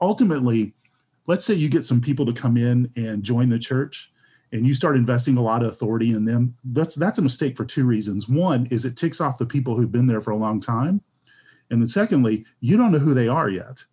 ultimately, 0.00 0.74
let's 1.26 1.44
say 1.44 1.54
you 1.54 1.68
get 1.68 1.84
some 1.84 2.00
people 2.00 2.26
to 2.26 2.32
come 2.32 2.56
in 2.56 2.90
and 2.96 3.22
join 3.22 3.48
the 3.48 3.58
church 3.58 4.12
and 4.52 4.66
you 4.66 4.74
start 4.74 4.96
investing 4.96 5.36
a 5.36 5.42
lot 5.42 5.62
of 5.62 5.68
authority 5.68 6.10
in 6.10 6.24
them, 6.24 6.56
that's 6.64 6.94
that's 6.94 7.18
a 7.18 7.22
mistake 7.22 7.56
for 7.56 7.64
two 7.64 7.84
reasons. 7.84 8.28
One 8.28 8.66
is 8.66 8.84
it 8.84 8.96
ticks 8.96 9.20
off 9.20 9.38
the 9.38 9.46
people 9.46 9.76
who've 9.76 9.92
been 9.92 10.06
there 10.06 10.20
for 10.20 10.32
a 10.32 10.36
long 10.36 10.60
time. 10.60 11.00
And 11.70 11.80
then 11.80 11.88
secondly, 11.88 12.44
you 12.60 12.76
don't 12.76 12.92
know 12.92 12.98
who 12.98 13.14
they 13.14 13.28
are 13.28 13.48
yet, 13.48 13.84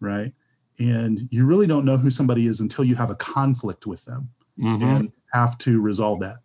right? 0.00 0.32
And 0.78 1.20
you 1.30 1.46
really 1.46 1.66
don't 1.66 1.84
know 1.84 1.96
who 1.96 2.10
somebody 2.10 2.46
is 2.46 2.60
until 2.60 2.84
you 2.84 2.94
have 2.96 3.10
a 3.10 3.16
conflict 3.16 3.86
with 3.86 4.04
them 4.04 4.30
mm-hmm. 4.58 4.82
and 4.84 5.12
have 5.32 5.58
to 5.58 5.80
resolve 5.80 6.20
that. 6.20 6.38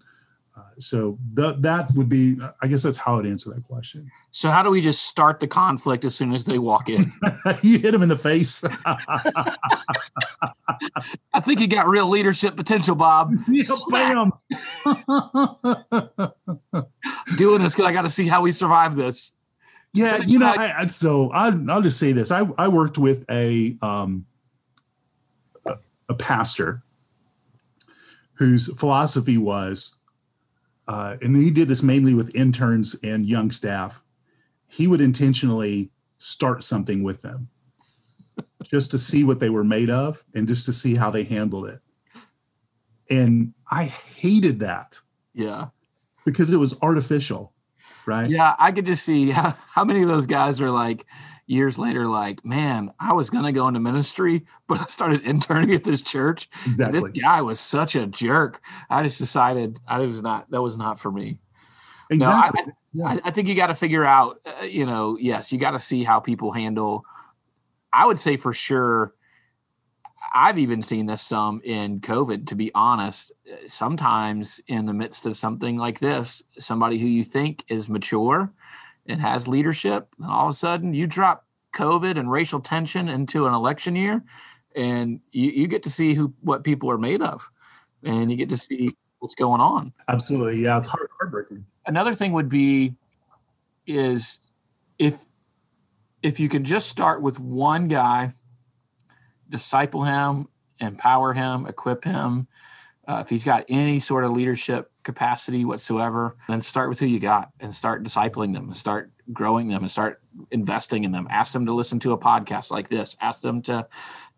Uh, 0.55 0.63
so 0.79 1.17
th- 1.35 1.55
that 1.59 1.91
would 1.95 2.09
be, 2.09 2.37
I 2.61 2.67
guess 2.67 2.83
that's 2.83 2.97
how 2.97 3.17
I'd 3.19 3.25
answer 3.25 3.49
that 3.53 3.63
question. 3.63 4.11
So 4.31 4.49
how 4.49 4.61
do 4.63 4.69
we 4.69 4.81
just 4.81 5.03
start 5.05 5.39
the 5.39 5.47
conflict 5.47 6.03
as 6.03 6.13
soon 6.13 6.33
as 6.33 6.45
they 6.45 6.59
walk 6.59 6.89
in? 6.89 7.13
you 7.61 7.79
hit 7.79 7.91
them 7.91 8.03
in 8.03 8.09
the 8.09 8.17
face. 8.17 8.63
I 11.33 11.39
think 11.41 11.61
you 11.61 11.67
got 11.67 11.87
real 11.87 12.09
leadership 12.09 12.55
potential, 12.55 12.95
Bob. 12.95 13.33
Yeah, 13.47 13.63
bam. 13.89 14.31
Doing 17.37 17.61
this 17.61 17.73
because 17.73 17.85
I 17.85 17.91
got 17.91 18.01
to 18.03 18.09
see 18.09 18.27
how 18.27 18.41
we 18.41 18.51
survive 18.51 18.95
this. 18.95 19.33
Yeah, 19.93 20.17
you 20.17 20.39
know, 20.39 20.47
I, 20.47 20.81
I, 20.81 20.85
so 20.87 21.31
I, 21.31 21.49
will 21.49 21.81
just 21.81 21.99
say 21.99 22.13
this: 22.13 22.31
I, 22.31 22.47
I 22.57 22.69
worked 22.69 22.97
with 22.97 23.25
a 23.29 23.75
um, 23.81 24.25
a, 25.65 25.77
a 26.07 26.13
pastor 26.13 26.81
whose 28.33 28.73
philosophy 28.77 29.37
was, 29.37 29.97
uh, 30.87 31.17
and 31.21 31.35
he 31.35 31.51
did 31.51 31.67
this 31.67 31.83
mainly 31.83 32.13
with 32.13 32.33
interns 32.35 32.95
and 33.03 33.27
young 33.27 33.51
staff. 33.51 34.01
He 34.67 34.87
would 34.87 35.01
intentionally 35.01 35.91
start 36.17 36.63
something 36.63 37.03
with 37.03 37.21
them 37.21 37.49
just 38.63 38.91
to 38.91 38.97
see 38.97 39.23
what 39.23 39.39
they 39.39 39.49
were 39.49 39.63
made 39.63 39.89
of 39.89 40.23
and 40.33 40.47
just 40.47 40.65
to 40.65 40.73
see 40.73 40.95
how 40.95 41.09
they 41.11 41.23
handled 41.23 41.67
it. 41.67 41.79
And 43.09 43.53
I 43.69 43.85
hated 43.85 44.59
that. 44.61 44.99
Yeah. 45.33 45.67
Because 46.25 46.53
it 46.53 46.57
was 46.57 46.79
artificial, 46.81 47.50
right? 48.05 48.29
Yeah, 48.29 48.55
I 48.59 48.71
could 48.71 48.85
just 48.85 49.03
see 49.03 49.29
how, 49.31 49.55
how 49.69 49.83
many 49.83 50.01
of 50.01 50.07
those 50.07 50.27
guys 50.27 50.61
are 50.61 50.71
like 50.71 51.05
years 51.47 51.77
later, 51.77 52.07
like, 52.07 52.45
man, 52.45 52.91
I 52.99 53.13
was 53.13 53.29
gonna 53.29 53.51
go 53.51 53.67
into 53.67 53.79
ministry, 53.79 54.45
but 54.67 54.79
I 54.79 54.85
started 54.85 55.21
interning 55.21 55.73
at 55.73 55.83
this 55.83 56.01
church. 56.01 56.49
Exactly. 56.65 57.11
This 57.11 57.23
guy 57.23 57.41
was 57.41 57.59
such 57.59 57.95
a 57.95 58.07
jerk. 58.07 58.61
I 58.89 59.03
just 59.03 59.17
decided 59.17 59.79
I 59.87 59.99
was 59.99 60.21
not 60.21 60.49
that 60.51 60.61
was 60.61 60.77
not 60.77 60.99
for 60.99 61.11
me. 61.11 61.39
Exactly. 62.09 62.63
No, 62.65 62.71
I, 62.71 62.73
yeah. 62.93 63.21
I, 63.23 63.29
I 63.29 63.31
think 63.31 63.47
you 63.47 63.55
got 63.55 63.67
to 63.67 63.73
figure 63.73 64.03
out, 64.03 64.41
uh, 64.45 64.65
you 64.65 64.85
know, 64.85 65.17
yes, 65.17 65.53
you 65.53 65.57
got 65.57 65.71
to 65.71 65.79
see 65.79 66.03
how 66.03 66.19
people 66.19 66.51
handle 66.51 67.05
I 67.93 68.05
would 68.05 68.19
say 68.19 68.37
for 68.37 68.53
sure, 68.53 69.13
I've 70.33 70.57
even 70.57 70.81
seen 70.81 71.07
this 71.07 71.21
some 71.21 71.61
in 71.63 71.99
COVID, 71.99 72.47
to 72.47 72.55
be 72.55 72.71
honest. 72.73 73.31
Sometimes 73.65 74.61
in 74.67 74.85
the 74.85 74.93
midst 74.93 75.25
of 75.25 75.35
something 75.35 75.77
like 75.77 75.99
this, 75.99 76.43
somebody 76.57 76.97
who 76.97 77.07
you 77.07 77.23
think 77.23 77.65
is 77.67 77.89
mature 77.89 78.51
and 79.05 79.19
has 79.21 79.47
leadership, 79.47 80.13
and 80.19 80.29
all 80.29 80.47
of 80.47 80.51
a 80.51 80.55
sudden 80.55 80.93
you 80.93 81.07
drop 81.07 81.45
COVID 81.73 82.17
and 82.17 82.31
racial 82.31 82.59
tension 82.59 83.09
into 83.09 83.47
an 83.47 83.53
election 83.53 83.95
year, 83.95 84.23
and 84.75 85.19
you, 85.31 85.51
you 85.51 85.67
get 85.67 85.83
to 85.83 85.89
see 85.89 86.13
who 86.13 86.33
what 86.41 86.63
people 86.63 86.89
are 86.91 86.97
made 86.97 87.21
of, 87.21 87.49
and 88.03 88.31
you 88.31 88.37
get 88.37 88.49
to 88.49 88.57
see 88.57 88.95
what's 89.19 89.35
going 89.35 89.61
on. 89.61 89.93
Absolutely, 90.07 90.61
yeah, 90.61 90.77
it's 90.77 90.87
hard, 90.87 91.09
heartbreaking. 91.19 91.65
Another 91.85 92.13
thing 92.13 92.33
would 92.33 92.49
be 92.49 92.95
is 93.87 94.39
if 94.99 95.25
if 96.21 96.39
you 96.39 96.47
can 96.47 96.63
just 96.63 96.87
start 96.89 97.21
with 97.21 97.39
one 97.39 97.87
guy, 97.87 98.33
disciple 99.51 100.03
him, 100.03 100.47
empower 100.79 101.33
him, 101.33 101.67
equip 101.67 102.03
him, 102.03 102.47
uh, 103.07 103.19
if 103.19 103.29
he's 103.29 103.43
got 103.43 103.65
any 103.67 103.99
sort 103.99 104.23
of 104.23 104.31
leadership 104.31 104.91
capacity 105.03 105.65
whatsoever, 105.65 106.37
then 106.47 106.61
start 106.61 106.87
with 106.87 106.99
who 106.99 107.07
you 107.07 107.19
got 107.19 107.49
and 107.59 107.73
start 107.73 108.03
discipling 108.03 108.53
them 108.53 108.65
and 108.65 108.75
start 108.75 109.11
growing 109.33 109.67
them 109.67 109.81
and 109.81 109.91
start 109.91 110.21
investing 110.51 111.03
in 111.03 111.11
them. 111.11 111.27
Ask 111.29 111.51
them 111.51 111.65
to 111.65 111.73
listen 111.73 111.99
to 112.01 112.13
a 112.13 112.17
podcast 112.17 112.71
like 112.71 112.89
this. 112.89 113.17
Ask 113.19 113.41
them 113.41 113.61
to 113.63 113.87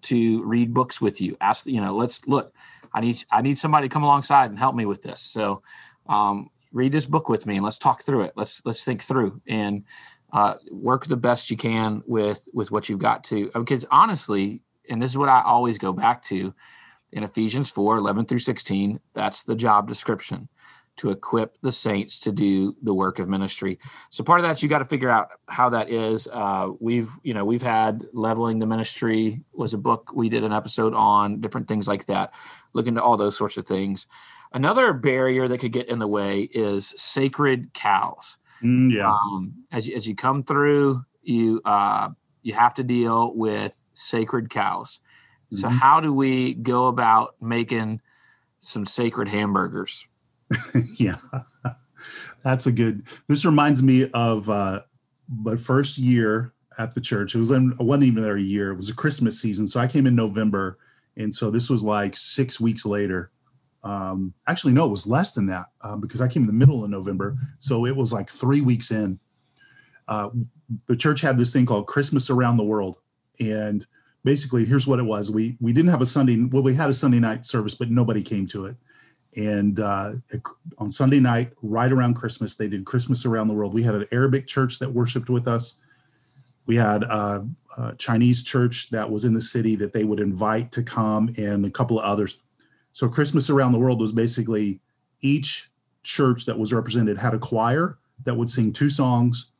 to 0.04 0.44
read 0.44 0.74
books 0.74 1.02
with 1.02 1.22
you. 1.22 1.38
Ask 1.42 1.66
you 1.66 1.82
know, 1.82 1.94
let's 1.94 2.26
look. 2.28 2.56
I 2.94 3.02
need 3.02 3.24
I 3.32 3.42
need 3.42 3.58
somebody 3.58 3.90
to 3.90 3.94
come 3.94 4.04
alongside 4.04 4.50
and 4.50 4.58
help 4.58 4.76
me 4.76 4.86
with 4.86 5.04
this. 5.04 5.22
So 5.22 5.62
um, 6.08 6.50
read 6.72 6.94
this 6.94 7.06
book 7.06 7.28
with 7.28 7.46
me 7.46 7.58
and 7.58 7.66
let's 7.66 7.80
talk 7.80 8.02
through 8.04 8.24
it. 8.24 8.34
Let's 8.36 8.62
let's 8.66 8.84
think 8.84 9.04
through 9.04 9.42
and 9.46 9.84
uh, 10.32 10.56
work 10.72 11.06
the 11.06 11.18
best 11.18 11.52
you 11.52 11.58
can 11.58 12.02
with 12.08 12.48
with 12.54 12.72
what 12.72 12.88
you've 12.88 13.00
got 13.00 13.26
to 13.26 13.52
because 13.54 13.86
honestly 13.92 14.62
and 14.90 15.02
this 15.02 15.12
is 15.12 15.18
what 15.18 15.30
i 15.30 15.42
always 15.42 15.78
go 15.78 15.94
back 15.94 16.24
to 16.24 16.54
in 17.12 17.24
ephesians 17.24 17.70
4 17.70 17.98
11 17.98 18.26
through 18.26 18.40
16 18.40 19.00
that's 19.14 19.44
the 19.44 19.56
job 19.56 19.88
description 19.88 20.50
to 20.96 21.10
equip 21.10 21.60
the 21.62 21.72
saints 21.72 22.20
to 22.20 22.32
do 22.32 22.76
the 22.84 22.94
work 22.94 23.20
of 23.20 23.28
ministry. 23.28 23.80
So 24.10 24.24
part 24.24 24.40
of 24.40 24.46
that 24.46 24.62
you 24.62 24.70
got 24.70 24.80
to 24.80 24.86
figure 24.86 25.10
out 25.10 25.30
how 25.48 25.70
that 25.70 25.90
is. 25.90 26.28
Uh, 26.32 26.70
we've 26.80 27.10
you 27.24 27.34
know 27.34 27.46
we've 27.46 27.64
had 27.64 28.06
leveling 28.14 28.60
the 28.60 28.68
ministry 28.68 29.42
was 29.54 29.74
a 29.74 29.78
book 29.78 30.12
we 30.14 30.30
did 30.30 30.44
an 30.44 30.54
episode 30.54 30.94
on 30.94 31.42
different 31.42 31.68
things 31.68 31.88
like 31.88 32.06
that 32.06 32.34
look 32.74 32.88
into 32.88 33.02
all 33.02 33.18
those 33.18 33.38
sorts 33.38 33.58
of 33.58 33.66
things. 33.66 34.08
Another 34.52 34.94
barrier 34.94 35.48
that 35.48 35.60
could 35.60 35.72
get 35.72 35.90
in 35.90 35.98
the 35.98 36.08
way 36.08 36.42
is 36.42 36.94
sacred 36.96 37.74
cows. 37.74 38.38
Mm, 38.62 38.94
yeah. 38.94 39.12
Um, 39.12 39.66
as 39.72 39.88
you, 39.88 39.96
as 39.96 40.08
you 40.08 40.16
come 40.16 40.44
through, 40.44 41.04
you 41.24 41.60
uh, 41.66 42.10
you 42.44 42.54
have 42.54 42.74
to 42.76 42.84
deal 42.84 43.34
with 43.34 43.84
sacred 43.94 44.50
cows. 44.50 45.00
So 45.52 45.68
mm-hmm. 45.68 45.78
how 45.78 46.00
do 46.00 46.14
we 46.14 46.54
go 46.54 46.88
about 46.88 47.36
making 47.42 48.02
some 48.60 48.86
sacred 48.86 49.30
hamburgers? 49.30 50.08
yeah, 50.98 51.18
that's 52.44 52.66
a 52.68 52.72
good. 52.72 53.04
This 53.28 53.46
reminds 53.46 53.82
me 53.82 54.10
of 54.12 54.50
uh, 54.50 54.82
my 55.30 55.56
first 55.56 55.98
year 55.98 56.54
at 56.78 56.96
the 56.96 57.02
church. 57.02 57.36
It 57.36 57.40
was 57.40 57.52
in, 57.52 57.72
it 57.80 57.84
wasn't 57.84 58.06
even 58.06 58.24
there 58.24 58.36
a 58.36 58.42
year. 58.42 58.72
It 58.72 58.78
was 58.78 58.90
a 58.90 58.96
Christmas 58.96 59.40
season, 59.40 59.68
so 59.68 59.80
I 59.80 59.88
came 59.88 60.06
in 60.06 60.16
November, 60.16 60.78
and 61.16 61.34
so 61.34 61.50
this 61.50 61.70
was 61.70 61.84
like 61.84 62.16
six 62.16 62.60
weeks 62.60 62.86
later. 62.86 63.32
Um, 63.84 64.34
actually, 64.48 64.74
no, 64.74 64.86
it 64.86 64.92
was 64.92 65.06
less 65.06 65.34
than 65.34 65.48
that 65.48 65.66
um, 65.82 66.00
because 66.00 66.22
I 66.22 66.28
came 66.28 66.44
in 66.44 66.48
the 66.48 66.54
middle 66.54 66.84
of 66.84 66.90
November. 66.90 67.36
So 67.60 67.86
it 67.86 67.96
was 67.96 68.14
like 68.14 68.30
three 68.30 68.62
weeks 68.62 68.92
in. 68.92 69.20
Uh, 70.08 70.30
the 70.88 70.96
church 70.96 71.22
had 71.22 71.38
this 71.38 71.54
thing 71.54 71.66
called 71.66 71.88
Christmas 71.88 72.30
Around 72.30 72.58
the 72.58 72.64
World. 72.64 72.98
And 73.40 73.86
basically, 74.24 74.66
here's 74.66 74.88
what 74.88 75.00
it 75.00 75.04
was 75.04 75.32
we, 75.32 75.58
we 75.60 75.74
didn't 75.74 75.92
have 75.92 76.02
a 76.02 76.06
Sunday, 76.06 76.44
well, 76.44 76.64
we 76.64 76.76
had 76.76 76.90
a 76.90 76.94
Sunday 76.94 77.20
night 77.20 77.46
service, 77.46 77.76
but 77.76 77.92
nobody 77.92 78.22
came 78.22 78.48
to 78.48 78.66
it. 78.66 78.76
And 79.36 79.80
uh, 79.80 80.14
on 80.78 80.92
Sunday 80.92 81.20
night, 81.20 81.54
right 81.64 81.92
around 81.92 82.14
Christmas, 82.14 82.56
they 82.56 82.68
did 82.68 82.86
Christmas 82.86 83.26
Around 83.26 83.48
the 83.48 83.56
World. 83.56 83.74
We 83.74 83.82
had 83.82 83.96
an 83.96 84.06
Arabic 84.12 84.46
church 84.46 84.78
that 84.80 84.94
worshiped 84.94 85.30
with 85.30 85.48
us. 85.48 85.80
We 86.68 86.76
had 86.76 87.04
a, 87.04 87.48
a 87.78 87.96
Chinese 87.96 88.44
church 88.44 88.92
that 88.92 89.10
was 89.10 89.26
in 89.26 89.34
the 89.34 89.42
city 89.42 89.76
that 89.78 89.92
they 89.92 90.04
would 90.04 90.20
invite 90.20 90.72
to 90.74 90.84
come, 90.84 91.34
and 91.38 91.66
a 91.66 91.72
couple 91.72 92.00
of 92.00 92.06
others 92.06 92.44
so 92.94 93.10
Christmas 93.10 93.50
around 93.50 93.72
the 93.72 93.80
world 93.80 94.00
was 94.00 94.12
basically 94.12 94.80
each 95.22 95.72
church 96.04 96.46
that 96.46 96.58
was 96.58 96.72
represented 96.72 97.18
had 97.18 97.34
a 97.34 97.40
choir 97.40 97.98
that 98.24 98.36
would 98.36 98.50
sing 98.50 98.72
two 98.72 98.90
songs, 98.90 99.52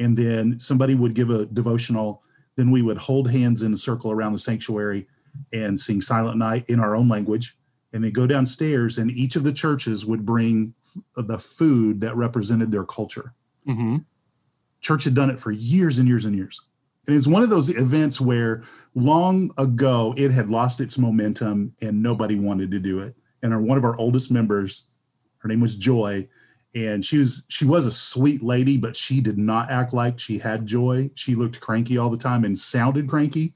and 0.00 0.16
then 0.16 0.58
somebody 0.58 0.96
would 0.96 1.14
give 1.14 1.30
a 1.30 1.46
devotional. 1.46 2.22
Then 2.56 2.72
we 2.72 2.82
would 2.82 2.98
hold 2.98 3.30
hands 3.30 3.62
in 3.62 3.72
a 3.72 3.76
circle 3.76 4.10
around 4.10 4.32
the 4.32 4.38
sanctuary 4.40 5.06
and 5.52 5.78
sing 5.78 6.00
Silent 6.00 6.38
Night 6.38 6.64
in 6.68 6.80
our 6.80 6.96
own 6.96 7.08
language, 7.08 7.56
and 7.92 8.02
then 8.02 8.10
go 8.10 8.26
downstairs, 8.26 8.98
and 8.98 9.10
each 9.12 9.36
of 9.36 9.44
the 9.44 9.52
churches 9.52 10.04
would 10.04 10.26
bring 10.26 10.74
the 11.16 11.38
food 11.38 12.00
that 12.00 12.16
represented 12.16 12.72
their 12.72 12.84
culture. 12.84 13.32
Mm-hmm. 13.68 13.98
Church 14.80 15.04
had 15.04 15.14
done 15.14 15.30
it 15.30 15.38
for 15.38 15.52
years 15.52 15.98
and 15.98 16.08
years 16.08 16.24
and 16.24 16.34
years. 16.34 16.60
And 17.06 17.16
it's 17.16 17.26
one 17.26 17.42
of 17.42 17.50
those 17.50 17.68
events 17.68 18.20
where 18.20 18.64
long 18.94 19.52
ago 19.56 20.14
it 20.16 20.30
had 20.30 20.48
lost 20.48 20.80
its 20.80 20.98
momentum 20.98 21.74
and 21.80 22.02
nobody 22.02 22.36
wanted 22.36 22.70
to 22.72 22.78
do 22.78 23.00
it. 23.00 23.14
And 23.42 23.52
our, 23.52 23.60
one 23.60 23.78
of 23.78 23.84
our 23.84 23.96
oldest 23.98 24.30
members, 24.30 24.86
her 25.38 25.48
name 25.48 25.60
was 25.60 25.76
Joy, 25.76 26.28
and 26.74 27.04
she 27.04 27.18
was 27.18 27.44
she 27.48 27.64
was 27.64 27.86
a 27.86 27.92
sweet 27.92 28.42
lady, 28.42 28.76
but 28.76 28.96
she 28.96 29.20
did 29.20 29.38
not 29.38 29.70
act 29.70 29.92
like 29.92 30.18
she 30.18 30.38
had 30.38 30.66
joy. 30.66 31.10
She 31.14 31.34
looked 31.34 31.60
cranky 31.60 31.98
all 31.98 32.10
the 32.10 32.16
time 32.16 32.44
and 32.44 32.58
sounded 32.58 33.08
cranky, 33.08 33.54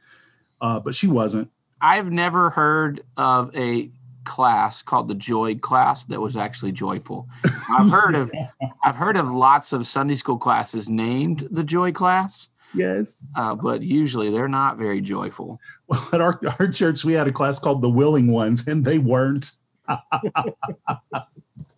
uh, 0.61 0.81
but 0.81 0.95
she 0.95 1.07
wasn't. 1.07 1.51
I've 1.81 2.11
never 2.11 2.51
heard 2.51 3.05
of 3.17 3.55
a 3.57 3.91
class 4.25 4.83
called 4.83 5.09
the 5.09 5.15
Joy 5.15 5.55
class 5.57 6.07
that 6.07 6.21
was 6.21 6.37
actually 6.37 6.73
joyful. 6.73 7.29
I've 7.71 7.91
heard 7.91 8.15
of 8.15 8.33
I've 8.85 8.97
heard 8.97 9.17
of 9.17 9.31
lots 9.31 9.73
of 9.73 9.87
Sunday 9.87 10.15
school 10.15 10.39
classes 10.39 10.89
named 10.89 11.47
the 11.51 11.63
Joy 11.63 11.93
class. 11.93 12.51
Yes, 12.75 13.25
uh, 13.37 13.55
but 13.55 13.83
usually 13.83 14.31
they're 14.31 14.49
not 14.49 14.77
very 14.79 15.01
joyful. 15.01 15.61
Well, 15.87 16.09
at 16.13 16.21
our 16.21 16.41
our 16.59 16.69
church, 16.69 17.05
we 17.05 17.13
had 17.13 17.29
a 17.29 17.33
class 17.33 17.61
called 17.61 17.83
the 17.83 17.91
Willing 17.91 18.33
Ones, 18.33 18.67
and 18.67 18.85
they 18.85 18.99
weren't. 18.99 19.53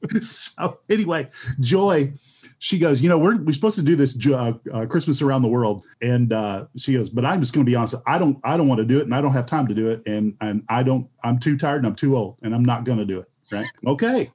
so 0.23 0.79
anyway, 0.89 1.29
Joy, 1.61 2.13
she 2.59 2.79
goes, 2.79 3.03
you 3.03 3.09
know, 3.09 3.19
we're 3.19 3.37
we're 3.37 3.53
supposed 3.53 3.77
to 3.77 3.85
do 3.85 3.97
this 3.97 4.19
uh, 4.27 4.53
uh, 4.73 4.87
Christmas 4.87 5.23
around 5.23 5.43
the 5.43 5.49
world, 5.49 5.85
and 6.01 6.33
uh, 6.33 6.67
she 6.77 6.95
goes, 6.95 7.11
but 7.11 7.25
I'm 7.25 7.41
just 7.41 7.55
going 7.55 7.65
to 7.65 7.71
be 7.71 7.77
honest, 7.77 7.97
I 8.07 8.19
don't 8.19 8.39
I 8.45 8.57
don't 8.57 8.69
want 8.69 8.79
to 8.79 8.85
do 8.85 8.99
it, 8.99 9.03
and 9.03 9.15
I 9.15 9.21
don't 9.21 9.33
have 9.33 9.47
time 9.47 9.67
to 9.69 9.75
do 9.75 9.91
it, 9.91 10.03
and 10.07 10.37
and 10.41 10.63
I 10.69 10.83
don't 10.83 11.09
I'm 11.23 11.39
too 11.39 11.57
tired 11.57 11.79
and 11.79 11.87
I'm 11.87 11.97
too 11.97 12.17
old, 12.17 12.37
and 12.43 12.55
I'm 12.55 12.65
not 12.65 12.85
going 12.85 12.99
to 12.99 13.05
do 13.05 13.21
it. 13.21 13.31
Right? 13.51 13.67
Okay, 13.87 14.31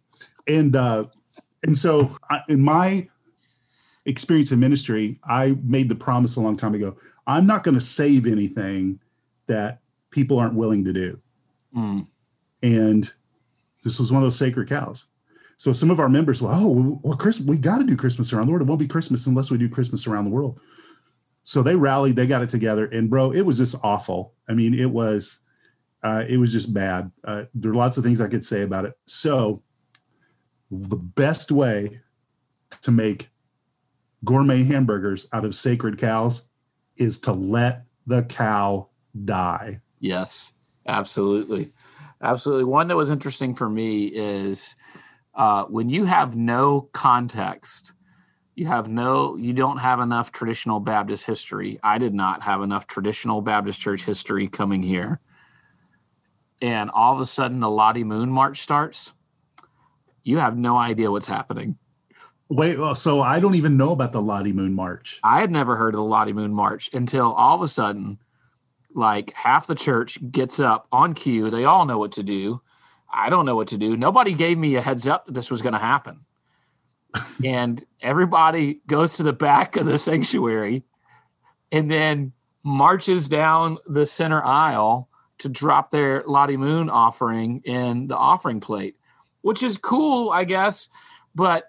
and 0.48 0.75
uh, 0.75 1.06
and 1.63 1.78
so 1.78 2.16
I, 2.30 2.42
in 2.48 2.62
my 2.62 3.08
experience 4.06 4.51
in 4.51 4.60
ministry, 4.60 5.20
I 5.24 5.58
made 5.63 5.90
the 5.90 5.96
promise 5.96 6.36
a 6.36 6.42
long 6.42 6.58
time 6.58 6.75
ago. 6.75 6.98
I'm 7.28 7.46
not 7.46 7.63
going 7.63 7.75
to 7.75 7.82
save 7.82 8.25
anything 8.25 9.00
that 9.48 9.82
people 10.10 10.40
aren't 10.40 10.56
willing 10.56 10.84
to 10.86 10.94
do. 10.94 11.20
Mm. 11.75 12.08
And 12.63 13.12
this 13.84 14.00
was 14.00 14.12
one 14.12 14.22
of 14.22 14.25
those 14.25 14.38
sacred 14.38 14.70
cows. 14.70 15.08
So 15.62 15.74
some 15.74 15.91
of 15.91 16.00
our 16.00 16.10
members, 16.10 16.41
well, 16.41 16.56
oh, 16.56 17.00
well, 17.03 17.15
Chris, 17.15 17.39
we 17.39 17.56
got 17.56 17.77
to 17.77 17.84
do 17.84 17.96
Christmas 17.96 18.34
around 18.34 18.48
the 18.48 18.51
world. 18.51 18.63
It 18.63 18.68
won't 18.68 18.80
be 18.80 18.88
Christmas 18.88 19.27
unless 19.27 19.51
we 19.51 19.60
do 19.60 19.70
Christmas 19.70 20.08
around 20.08 20.25
the 20.25 20.32
world. 20.32 20.60
So 21.44 21.62
they 21.62 21.75
rallied, 21.75 22.15
they 22.15 22.25
got 22.25 22.41
it 22.41 22.50
together, 22.50 22.88
and 22.88 23.12
bro, 23.12 23.32
it 23.32 23.44
was 23.44 23.60
just 23.60 23.75
awful. 23.84 24.34
I 24.50 24.53
mean, 24.53 24.74
it 24.74 24.89
was, 24.89 25.39
uh, 26.01 26.25
it 26.27 26.38
was 26.38 26.51
just 26.51 26.74
bad. 26.74 27.12
Uh, 27.24 27.44
there 27.53 27.70
are 27.70 27.75
lots 27.75 27.96
of 27.98 28.03
things 28.03 28.20
I 28.20 28.27
could 28.27 28.44
say 28.44 28.63
about 28.63 28.86
it. 28.86 28.98
So 29.06 29.62
the 30.72 30.96
best 30.96 31.51
way 31.51 32.01
to 32.82 32.91
make 32.91 33.30
gourmet 34.25 34.63
hamburgers 34.63 35.30
out 35.32 35.46
of 35.46 35.53
sacred 35.53 36.00
cows 36.00 36.48
is 36.98 37.20
to 37.20 37.34
let 37.34 37.84
the 38.08 38.24
cow 38.24 38.89
die. 39.25 39.82
Yes, 40.00 40.53
absolutely. 40.88 41.72
Absolutely. 42.20 42.63
One 42.63 42.88
that 42.88 42.98
was 42.98 43.12
interesting 43.12 43.53
for 43.53 43.70
me 43.70 44.06
is 44.06 44.75
uh, 45.34 45.66
when 45.66 45.90
you 45.90 46.06
have 46.06 46.36
no 46.36 46.90
context, 46.94 47.94
you 48.56 48.66
have 48.66 48.90
no, 48.90 49.36
you 49.38 49.54
don't 49.54 49.78
have 49.78 50.00
enough 50.00 50.32
traditional 50.32 50.80
Baptist 50.80 51.26
history. 51.26 51.80
I 51.84 51.98
did 51.98 52.14
not 52.14 52.44
have 52.44 52.62
enough 52.62 52.88
traditional 52.88 53.42
Baptist 53.42 53.80
church 53.80 54.04
history 54.04 54.48
coming 54.48 54.84
here. 54.84 55.20
And 56.62 56.90
all 56.92 57.14
of 57.14 57.20
a 57.20 57.26
sudden, 57.26 57.60
the 57.60 57.70
Lottie 57.70 58.04
Moon 58.04 58.30
March 58.30 58.62
starts. 58.62 59.14
You 60.24 60.38
have 60.38 60.58
no 60.58 60.78
idea 60.78 61.10
what's 61.10 61.28
happening. 61.28 61.78
Wait, 62.50 62.78
so 62.96 63.22
I 63.22 63.40
don't 63.40 63.56
even 63.56 63.78
know 63.78 63.94
about 63.94 64.12
the 64.12 64.22
Lottie 64.22 64.52
Moon 64.52 64.74
March. 64.74 65.20
I 65.24 65.40
had 65.40 65.50
never 65.50 65.78
heard 65.78 65.96
of 65.96 66.00
the 66.00 66.04
Lottie 66.04 66.34
Moon 66.34 66.53
March 66.53 66.94
until 66.94 67.32
all 67.32 67.55
of 67.55 67.62
a 67.62 67.68
sudden 67.68 68.20
like 68.94 69.32
half 69.34 69.68
the 69.68 69.75
church 69.75 70.20
gets 70.32 70.60
up 70.60 70.88
on 70.92 71.14
cue. 71.14 71.50
They 71.50 71.66
all 71.66 71.86
know 71.86 71.98
what 71.98 72.12
to 72.14 72.24
do. 72.24 72.62
I 73.12 73.30
don't 73.30 73.46
know 73.46 73.56
what 73.56 73.70
to 73.70 73.78
do. 73.78 73.98
Nobody 73.98 74.34
gave 74.34 74.58
me 74.58 74.76
a 74.76 74.82
heads 74.82 75.08
up 75.08 75.26
that 75.26 75.34
this 75.34 75.52
was 75.52 75.62
going 75.62 75.74
to 75.74 75.80
happen. 75.80 76.22
and 77.46 77.86
everybody 78.02 78.80
goes 78.88 79.14
to 79.14 79.24
the 79.24 79.34
back 79.34 79.76
of 79.76 79.86
the 79.86 79.98
sanctuary 79.98 80.84
and 81.72 81.90
then 81.90 82.32
marches 82.64 83.28
down 83.28 83.78
the 83.86 84.06
center 84.06 84.44
aisle 84.44 85.10
to 85.40 85.50
drop 85.50 85.90
their 85.92 86.24
Lottie 86.26 86.58
Moon 86.58 86.90
offering 86.90 87.62
in 87.66 88.08
the 88.08 88.16
offering 88.16 88.60
plate, 88.60 88.96
which 89.42 89.64
is 89.64 89.78
cool, 89.78 90.30
I 90.30 90.44
guess. 90.44 90.88
But 91.34 91.66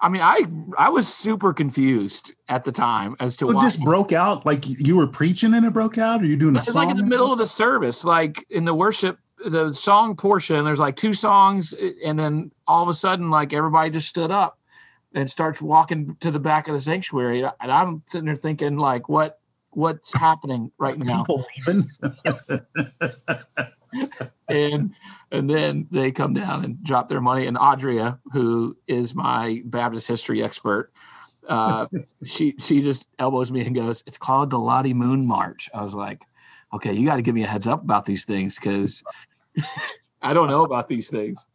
I 0.00 0.08
mean, 0.08 0.22
I 0.22 0.44
I 0.78 0.88
was 0.88 1.06
super 1.06 1.52
confused 1.52 2.32
at 2.48 2.64
the 2.64 2.72
time 2.72 3.16
as 3.20 3.36
to 3.38 3.46
oh, 3.46 3.50
it 3.50 3.54
why 3.56 3.64
this 3.66 3.76
broke 3.76 4.12
out. 4.12 4.46
Like 4.46 4.66
you 4.66 4.96
were 4.96 5.06
preaching 5.06 5.52
and 5.52 5.66
it 5.66 5.72
broke 5.72 5.98
out, 5.98 6.22
or 6.22 6.26
you 6.26 6.36
doing 6.36 6.56
a 6.56 6.58
it's 6.58 6.72
song? 6.72 6.86
like 6.86 6.90
in 6.90 6.96
the 6.96 7.06
middle 7.06 7.30
of 7.30 7.38
the 7.38 7.46
service, 7.46 8.04
like 8.04 8.46
in 8.48 8.64
the 8.64 8.74
worship, 8.74 9.18
the 9.44 9.72
song 9.72 10.16
portion. 10.16 10.64
There's 10.64 10.80
like 10.80 10.96
two 10.96 11.14
songs, 11.14 11.74
and 12.04 12.18
then 12.18 12.52
all 12.66 12.82
of 12.82 12.88
a 12.88 12.94
sudden, 12.94 13.30
like 13.30 13.52
everybody 13.52 13.90
just 13.90 14.08
stood 14.08 14.30
up 14.30 14.58
and 15.14 15.28
starts 15.28 15.60
walking 15.60 16.16
to 16.20 16.30
the 16.30 16.40
back 16.40 16.68
of 16.68 16.74
the 16.74 16.80
sanctuary, 16.80 17.42
and 17.42 17.72
I'm 17.72 18.02
sitting 18.06 18.26
there 18.26 18.36
thinking, 18.36 18.76
like, 18.76 19.08
what 19.08 19.40
what's 19.70 20.12
happening 20.12 20.72
right 20.78 20.98
now? 20.98 21.26
and 24.48 24.94
and 25.30 25.50
then 25.50 25.86
they 25.90 26.10
come 26.10 26.34
down 26.34 26.64
and 26.64 26.82
drop 26.82 27.08
their 27.08 27.20
money. 27.20 27.46
And 27.46 27.56
Audria, 27.56 28.18
who 28.32 28.76
is 28.86 29.14
my 29.14 29.62
Baptist 29.64 30.08
history 30.08 30.42
expert, 30.42 30.92
uh, 31.48 31.86
she 32.24 32.54
she 32.58 32.82
just 32.82 33.08
elbows 33.18 33.50
me 33.50 33.64
and 33.64 33.74
goes, 33.74 34.02
"It's 34.06 34.18
called 34.18 34.50
the 34.50 34.58
Lottie 34.58 34.94
Moon 34.94 35.26
March." 35.26 35.68
I 35.74 35.82
was 35.82 35.94
like, 35.94 36.22
"Okay, 36.72 36.92
you 36.92 37.06
got 37.06 37.16
to 37.16 37.22
give 37.22 37.34
me 37.34 37.42
a 37.42 37.48
heads 37.48 37.66
up 37.66 37.82
about 37.82 38.06
these 38.06 38.24
things 38.24 38.56
because 38.56 39.02
I 40.22 40.32
don't 40.34 40.48
know 40.48 40.64
about 40.64 40.88
these 40.88 41.10
things." 41.10 41.46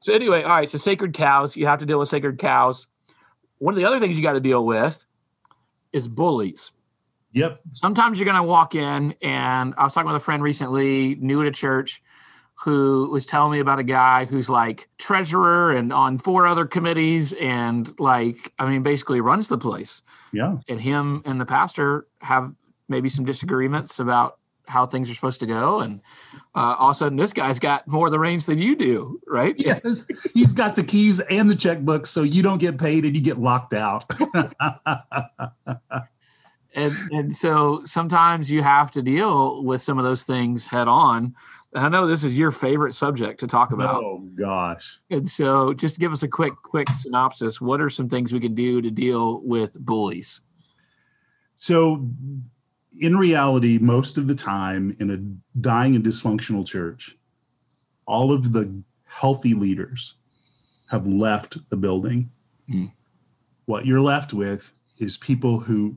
So 0.00 0.12
anyway, 0.12 0.42
all 0.42 0.50
right. 0.50 0.68
So 0.68 0.78
sacred 0.78 1.14
cows, 1.14 1.56
you 1.56 1.66
have 1.66 1.78
to 1.78 1.86
deal 1.86 1.98
with 1.98 2.08
sacred 2.08 2.38
cows. 2.38 2.86
One 3.58 3.72
of 3.72 3.78
the 3.78 3.86
other 3.86 3.98
things 3.98 4.16
you 4.16 4.22
got 4.22 4.34
to 4.34 4.40
deal 4.40 4.66
with 4.66 5.06
is 5.92 6.08
bullies. 6.08 6.72
Yep. 7.32 7.60
Sometimes 7.72 8.18
you're 8.18 8.26
going 8.26 8.36
to 8.36 8.42
walk 8.42 8.74
in, 8.74 9.14
and 9.22 9.74
I 9.76 9.84
was 9.84 9.94
talking 9.94 10.06
with 10.06 10.20
a 10.20 10.24
friend 10.24 10.42
recently, 10.42 11.16
new 11.16 11.40
at 11.40 11.48
a 11.48 11.50
church, 11.50 12.02
who 12.56 13.08
was 13.10 13.26
telling 13.26 13.52
me 13.52 13.58
about 13.58 13.78
a 13.78 13.84
guy 13.84 14.24
who's 14.24 14.48
like 14.48 14.88
treasurer 14.98 15.72
and 15.72 15.92
on 15.92 16.18
four 16.18 16.46
other 16.46 16.64
committees 16.64 17.32
and 17.34 17.98
like 17.98 18.52
I 18.58 18.68
mean 18.68 18.82
basically 18.82 19.20
runs 19.20 19.48
the 19.48 19.58
place. 19.58 20.02
Yeah. 20.32 20.58
And 20.68 20.80
him 20.80 21.22
and 21.24 21.40
the 21.40 21.46
pastor 21.46 22.06
have 22.20 22.52
maybe 22.88 23.08
some 23.08 23.24
disagreements 23.24 23.98
about 23.98 24.38
how 24.66 24.86
things 24.86 25.10
are 25.10 25.14
supposed 25.14 25.40
to 25.40 25.46
go 25.46 25.80
and 25.80 26.00
uh, 26.54 26.76
all 26.78 26.90
of 26.90 26.96
a 26.96 26.98
sudden 26.98 27.16
this 27.16 27.32
guy's 27.32 27.58
got 27.58 27.86
more 27.86 28.06
of 28.06 28.12
the 28.12 28.18
reins 28.18 28.46
than 28.46 28.58
you 28.58 28.76
do, 28.76 29.20
right? 29.26 29.54
Yes. 29.58 30.08
He's 30.32 30.52
got 30.52 30.76
the 30.76 30.84
keys 30.84 31.20
and 31.20 31.50
the 31.50 31.56
checkbook 31.56 32.06
so 32.06 32.22
you 32.22 32.42
don't 32.42 32.58
get 32.58 32.78
paid 32.78 33.04
and 33.04 33.14
you 33.14 33.22
get 33.22 33.38
locked 33.38 33.74
out. 33.74 34.04
and 36.74 36.92
and 37.10 37.36
so 37.36 37.82
sometimes 37.84 38.50
you 38.50 38.62
have 38.62 38.90
to 38.92 39.02
deal 39.02 39.62
with 39.62 39.82
some 39.82 39.98
of 39.98 40.04
those 40.04 40.22
things 40.22 40.66
head 40.66 40.88
on 40.88 41.34
I 41.74 41.88
know 41.88 42.06
this 42.06 42.22
is 42.22 42.38
your 42.38 42.52
favorite 42.52 42.94
subject 42.94 43.40
to 43.40 43.46
talk 43.46 43.72
about. 43.72 44.02
Oh 44.02 44.18
gosh. 44.36 45.00
And 45.10 45.28
so 45.28 45.74
just 45.74 45.98
give 45.98 46.12
us 46.12 46.22
a 46.22 46.28
quick 46.28 46.54
quick 46.62 46.88
synopsis. 46.90 47.60
What 47.60 47.80
are 47.80 47.90
some 47.90 48.08
things 48.08 48.32
we 48.32 48.40
can 48.40 48.54
do 48.54 48.80
to 48.80 48.90
deal 48.90 49.40
with 49.40 49.78
bullies? 49.78 50.40
So 51.56 52.08
in 52.98 53.16
reality, 53.16 53.78
most 53.78 54.18
of 54.18 54.28
the 54.28 54.34
time 54.34 54.96
in 55.00 55.10
a 55.10 55.60
dying 55.60 55.94
and 55.96 56.04
dysfunctional 56.04 56.66
church, 56.66 57.16
all 58.06 58.32
of 58.32 58.52
the 58.52 58.82
healthy 59.04 59.54
leaders 59.54 60.18
have 60.90 61.06
left 61.06 61.58
the 61.70 61.76
building. 61.76 62.30
Hmm. 62.68 62.86
What 63.66 63.86
you're 63.86 64.00
left 64.00 64.32
with 64.32 64.72
is 64.98 65.16
people 65.16 65.58
who 65.58 65.96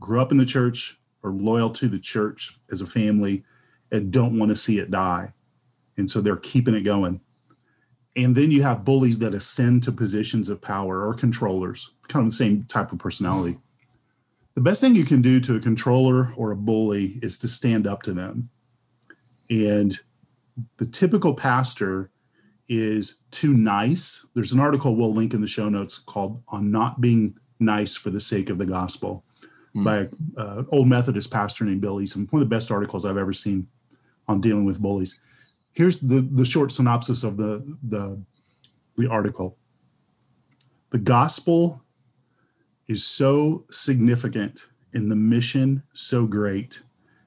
grew 0.00 0.20
up 0.20 0.32
in 0.32 0.38
the 0.38 0.46
church, 0.46 0.98
are 1.22 1.30
loyal 1.30 1.70
to 1.70 1.88
the 1.88 1.98
church 1.98 2.58
as 2.70 2.80
a 2.80 2.86
family, 2.86 3.44
and 3.92 4.10
don't 4.10 4.38
want 4.38 4.48
to 4.48 4.56
see 4.56 4.78
it 4.78 4.90
die. 4.90 5.32
And 5.96 6.10
so 6.10 6.20
they're 6.20 6.36
keeping 6.36 6.74
it 6.74 6.80
going. 6.82 7.20
And 8.16 8.34
then 8.34 8.50
you 8.50 8.62
have 8.62 8.84
bullies 8.84 9.18
that 9.20 9.34
ascend 9.34 9.82
to 9.84 9.92
positions 9.92 10.48
of 10.48 10.60
power 10.60 11.06
or 11.06 11.14
controllers, 11.14 11.94
kind 12.08 12.26
of 12.26 12.32
the 12.32 12.36
same 12.36 12.64
type 12.64 12.92
of 12.92 12.98
personality. 12.98 13.58
The 14.54 14.60
best 14.60 14.80
thing 14.80 14.94
you 14.94 15.04
can 15.04 15.22
do 15.22 15.40
to 15.40 15.56
a 15.56 15.60
controller 15.60 16.32
or 16.36 16.50
a 16.50 16.56
bully 16.56 17.18
is 17.22 17.38
to 17.38 17.48
stand 17.48 17.86
up 17.86 18.02
to 18.02 18.12
them. 18.12 18.50
And 19.48 19.98
the 20.76 20.86
typical 20.86 21.34
pastor 21.34 22.10
is 22.68 23.22
too 23.30 23.54
nice. 23.54 24.26
There's 24.34 24.52
an 24.52 24.60
article 24.60 24.94
we'll 24.94 25.12
link 25.12 25.34
in 25.34 25.40
the 25.40 25.48
show 25.48 25.68
notes 25.68 25.98
called 25.98 26.42
On 26.48 26.70
Not 26.70 27.00
Being 27.00 27.36
Nice 27.58 27.96
for 27.96 28.10
the 28.10 28.20
Sake 28.20 28.50
of 28.50 28.58
the 28.58 28.66
Gospel 28.66 29.24
mm. 29.74 29.84
by 29.84 29.96
an 29.98 30.10
uh, 30.36 30.62
old 30.70 30.88
Methodist 30.88 31.32
pastor 31.32 31.64
named 31.64 31.80
Bill 31.80 31.96
Easum. 31.96 32.30
One 32.32 32.42
of 32.42 32.48
the 32.48 32.54
best 32.54 32.70
articles 32.70 33.04
I've 33.04 33.16
ever 33.16 33.32
seen 33.32 33.66
on 34.28 34.40
dealing 34.40 34.64
with 34.64 34.80
bullies. 34.80 35.20
Here's 35.72 36.00
the, 36.00 36.20
the 36.20 36.44
short 36.44 36.72
synopsis 36.72 37.24
of 37.24 37.36
the, 37.36 37.76
the, 37.82 38.20
the 38.96 39.08
article. 39.08 39.56
The 40.90 40.98
gospel 40.98 41.82
is 42.90 43.04
so 43.04 43.64
significant 43.70 44.66
and 44.94 45.08
the 45.08 45.16
mission 45.16 45.80
so 45.92 46.26
great 46.26 46.82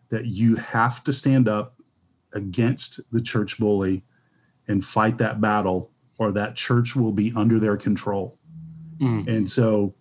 that 0.10 0.26
you 0.26 0.58
have 0.58 1.02
to 1.06 1.14
stand 1.14 1.48
up 1.48 1.76
against 2.34 3.00
the 3.14 3.22
church 3.22 3.58
bully 3.58 4.04
and 4.68 4.84
fight 4.84 5.18
that 5.18 5.40
battle 5.40 5.90
or 6.18 6.34
that 6.34 6.56
church 6.58 6.98
will 6.98 7.14
be 7.14 7.32
under 7.34 7.60
their 7.60 7.78
control. 7.78 8.38
Mm. 9.00 9.26
And 9.28 9.50
so 9.50 9.96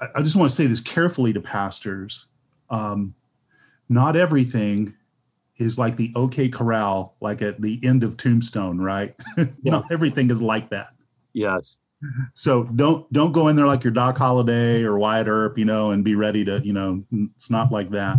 I, 0.00 0.08
I, 0.16 0.22
just 0.22 0.34
want 0.34 0.50
to 0.50 0.56
say 0.56 0.66
this 0.66 0.80
carefully 0.80 1.32
to 1.32 1.40
pastors. 1.40 2.26
Um, 2.68 3.14
not 3.88 4.16
everything 4.16 4.94
is 5.58 5.78
like 5.78 5.94
the 5.94 6.12
OK 6.16 6.48
Corral, 6.48 7.14
like 7.20 7.40
at 7.40 7.62
the 7.62 7.78
end 7.84 8.02
of 8.02 8.16
Tombstone, 8.16 8.78
right? 8.78 9.14
Yeah. 9.36 9.46
not 9.62 9.92
everything 9.92 10.28
is 10.30 10.42
like 10.42 10.70
that. 10.70 10.88
Yes. 11.34 11.78
So 12.34 12.64
don't 12.64 13.10
don't 13.12 13.32
go 13.32 13.48
in 13.48 13.56
there 13.56 13.66
like 13.66 13.84
your 13.84 13.92
Doc 13.92 14.18
Holliday 14.18 14.82
or 14.82 14.98
Wyatt 14.98 15.28
Earp, 15.28 15.58
you 15.58 15.64
know, 15.64 15.90
and 15.90 16.04
be 16.04 16.14
ready 16.14 16.44
to, 16.44 16.60
you 16.64 16.72
know, 16.72 17.04
it's 17.36 17.50
not 17.50 17.70
like 17.70 17.90
that. 17.90 18.18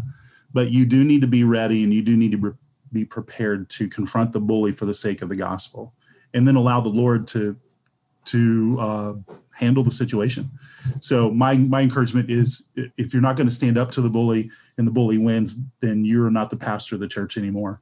But 0.53 0.71
you 0.71 0.85
do 0.85 1.03
need 1.03 1.21
to 1.21 1.27
be 1.27 1.43
ready, 1.43 1.83
and 1.83 1.93
you 1.93 2.01
do 2.01 2.15
need 2.15 2.31
to 2.33 2.55
be 2.91 3.05
prepared 3.05 3.69
to 3.71 3.89
confront 3.89 4.31
the 4.31 4.39
bully 4.39 4.71
for 4.71 4.85
the 4.85 4.93
sake 4.93 5.21
of 5.21 5.29
the 5.29 5.35
gospel, 5.35 5.93
and 6.33 6.47
then 6.47 6.55
allow 6.55 6.79
the 6.79 6.89
Lord 6.89 7.27
to 7.29 7.57
to 8.25 8.77
uh, 8.79 9.13
handle 9.51 9.83
the 9.83 9.91
situation. 9.91 10.49
So 11.01 11.29
my 11.31 11.55
my 11.55 11.81
encouragement 11.81 12.29
is 12.29 12.69
if 12.75 13.13
you're 13.13 13.21
not 13.21 13.35
going 13.35 13.49
to 13.49 13.53
stand 13.53 13.77
up 13.77 13.91
to 13.91 14.01
the 14.01 14.09
bully 14.09 14.49
and 14.77 14.87
the 14.87 14.91
bully 14.91 15.17
wins, 15.17 15.59
then 15.81 16.05
you're 16.05 16.29
not 16.29 16.49
the 16.49 16.57
pastor 16.57 16.95
of 16.95 17.01
the 17.01 17.07
church 17.07 17.37
anymore, 17.37 17.81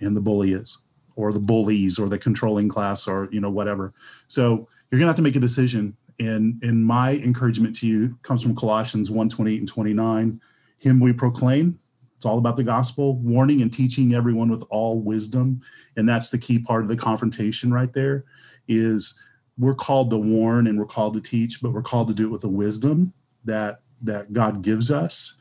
and 0.00 0.16
the 0.16 0.20
bully 0.20 0.52
is, 0.52 0.78
or 1.16 1.32
the 1.32 1.40
bullies, 1.40 1.98
or 1.98 2.08
the 2.08 2.18
controlling 2.18 2.68
class, 2.68 3.08
or 3.08 3.28
you 3.32 3.40
know 3.40 3.50
whatever. 3.50 3.94
So 4.28 4.68
you're 4.92 4.98
going 4.98 5.06
to 5.06 5.10
have 5.10 5.16
to 5.16 5.22
make 5.22 5.36
a 5.36 5.40
decision. 5.40 5.96
And 6.20 6.62
and 6.62 6.84
my 6.84 7.12
encouragement 7.12 7.74
to 7.76 7.86
you 7.86 8.18
comes 8.22 8.42
from 8.42 8.54
Colossians 8.54 9.10
1, 9.10 9.30
28 9.30 9.58
and 9.58 9.68
29. 9.68 10.40
Him 10.78 11.00
we 11.00 11.14
proclaim. 11.14 11.78
It's 12.16 12.26
all 12.26 12.36
about 12.36 12.56
the 12.56 12.62
gospel, 12.62 13.16
warning 13.16 13.62
and 13.62 13.72
teaching 13.72 14.14
everyone 14.14 14.50
with 14.50 14.62
all 14.68 15.00
wisdom. 15.00 15.62
And 15.96 16.06
that's 16.06 16.28
the 16.28 16.38
key 16.38 16.58
part 16.58 16.82
of 16.82 16.88
the 16.88 16.96
confrontation 16.96 17.72
right 17.72 17.92
there 17.92 18.24
is 18.68 19.18
we're 19.58 19.74
called 19.74 20.10
to 20.10 20.18
warn 20.18 20.66
and 20.66 20.78
we're 20.78 20.86
called 20.86 21.14
to 21.14 21.20
teach, 21.20 21.62
but 21.62 21.72
we're 21.72 21.82
called 21.82 22.08
to 22.08 22.14
do 22.14 22.26
it 22.26 22.30
with 22.30 22.42
the 22.42 22.48
wisdom 22.48 23.14
that 23.44 23.80
that 24.02 24.34
God 24.34 24.62
gives 24.62 24.90
us. 24.90 25.38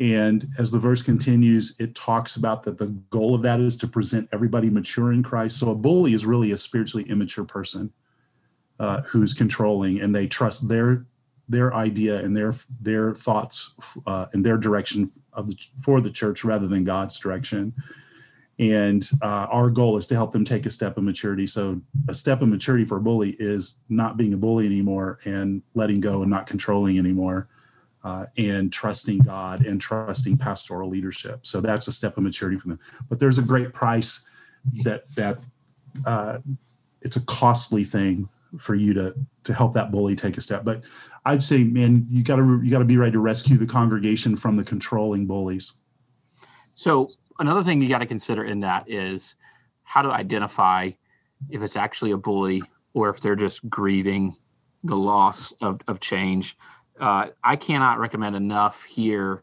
And 0.00 0.48
as 0.58 0.70
the 0.70 0.78
verse 0.78 1.02
continues, 1.02 1.78
it 1.78 1.94
talks 1.94 2.36
about 2.36 2.62
that 2.62 2.78
the 2.78 2.88
goal 3.10 3.34
of 3.34 3.42
that 3.42 3.60
is 3.60 3.76
to 3.78 3.86
present 3.86 4.28
everybody 4.32 4.70
mature 4.70 5.12
in 5.12 5.22
Christ. 5.22 5.58
So 5.58 5.70
a 5.70 5.74
bully 5.74 6.14
is 6.14 6.24
really 6.24 6.50
a 6.52 6.56
spiritually 6.56 7.08
immature 7.10 7.44
person 7.44 7.92
uh, 8.78 9.02
who's 9.02 9.34
controlling, 9.34 10.00
and 10.00 10.14
they 10.14 10.26
trust 10.26 10.68
their 10.68 11.06
their 11.48 11.74
idea 11.74 12.20
and 12.22 12.36
their 12.36 12.54
their 12.80 13.14
thoughts 13.14 13.74
uh, 14.06 14.26
and 14.32 14.44
their 14.44 14.56
direction 14.56 15.10
of 15.32 15.46
the, 15.46 15.56
for 15.82 16.00
the 16.00 16.10
church 16.10 16.44
rather 16.44 16.66
than 16.66 16.84
God's 16.84 17.18
direction. 17.18 17.72
And 18.58 19.08
uh, 19.20 19.46
our 19.50 19.68
goal 19.68 19.98
is 19.98 20.06
to 20.06 20.14
help 20.14 20.32
them 20.32 20.44
take 20.44 20.64
a 20.64 20.70
step 20.70 20.96
of 20.96 21.04
maturity. 21.04 21.46
So, 21.46 21.80
a 22.08 22.14
step 22.14 22.40
of 22.40 22.48
maturity 22.48 22.86
for 22.86 22.96
a 22.96 23.00
bully 23.00 23.36
is 23.38 23.78
not 23.90 24.16
being 24.16 24.32
a 24.32 24.36
bully 24.38 24.64
anymore 24.64 25.18
and 25.24 25.62
letting 25.74 26.00
go 26.00 26.22
and 26.22 26.30
not 26.30 26.46
controlling 26.46 26.98
anymore, 26.98 27.48
uh, 28.02 28.26
and 28.38 28.72
trusting 28.72 29.18
God 29.18 29.66
and 29.66 29.80
trusting 29.80 30.38
pastoral 30.38 30.88
leadership. 30.88 31.44
So 31.44 31.60
that's 31.60 31.88
a 31.88 31.92
step 31.92 32.16
of 32.16 32.22
maturity 32.22 32.56
for 32.56 32.68
them. 32.68 32.78
But 33.08 33.18
there's 33.18 33.38
a 33.38 33.42
great 33.42 33.72
price 33.72 34.26
that 34.84 35.08
that 35.16 35.38
uh, 36.04 36.38
it's 37.02 37.16
a 37.16 37.24
costly 37.26 37.84
thing 37.84 38.28
for 38.58 38.74
you 38.74 38.94
to 38.94 39.14
to 39.44 39.54
help 39.54 39.72
that 39.74 39.90
bully 39.90 40.16
take 40.16 40.36
a 40.36 40.40
step. 40.40 40.64
But 40.64 40.84
I'd 41.24 41.42
say, 41.42 41.64
man, 41.64 42.06
you 42.10 42.22
got 42.22 42.36
to 42.36 42.60
you 42.62 42.70
got 42.70 42.80
to 42.80 42.84
be 42.84 42.96
ready 42.96 43.12
to 43.12 43.20
rescue 43.20 43.56
the 43.56 43.66
congregation 43.66 44.36
from 44.36 44.56
the 44.56 44.64
controlling 44.64 45.26
bullies. 45.26 45.72
So 46.74 47.08
another 47.38 47.62
thing 47.62 47.80
you 47.80 47.88
got 47.88 47.98
to 47.98 48.06
consider 48.06 48.44
in 48.44 48.60
that 48.60 48.90
is 48.90 49.36
how 49.82 50.02
to 50.02 50.10
identify 50.10 50.90
if 51.50 51.62
it's 51.62 51.76
actually 51.76 52.10
a 52.10 52.16
bully 52.16 52.62
or 52.94 53.08
if 53.08 53.20
they're 53.20 53.36
just 53.36 53.68
grieving 53.68 54.36
the 54.84 54.96
loss 54.96 55.52
of, 55.60 55.80
of 55.88 56.00
change. 56.00 56.56
Uh, 56.98 57.28
I 57.44 57.56
cannot 57.56 57.98
recommend 57.98 58.36
enough 58.36 58.84
here 58.84 59.42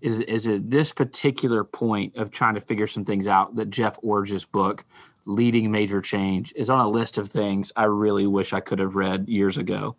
is, 0.00 0.20
is 0.20 0.48
this 0.62 0.92
particular 0.92 1.64
point 1.64 2.16
of 2.16 2.30
trying 2.30 2.54
to 2.54 2.60
figure 2.60 2.86
some 2.86 3.04
things 3.04 3.26
out 3.26 3.56
that 3.56 3.70
Jeff 3.70 4.00
Iorg's 4.02 4.44
book, 4.44 4.84
Leading 5.26 5.70
Major 5.70 6.00
Change, 6.00 6.52
is 6.56 6.70
on 6.70 6.80
a 6.80 6.88
list 6.88 7.18
of 7.18 7.28
things 7.28 7.72
I 7.76 7.84
really 7.84 8.26
wish 8.26 8.52
I 8.52 8.60
could 8.60 8.78
have 8.78 8.96
read 8.96 9.28
years 9.28 9.58
ago 9.58 9.96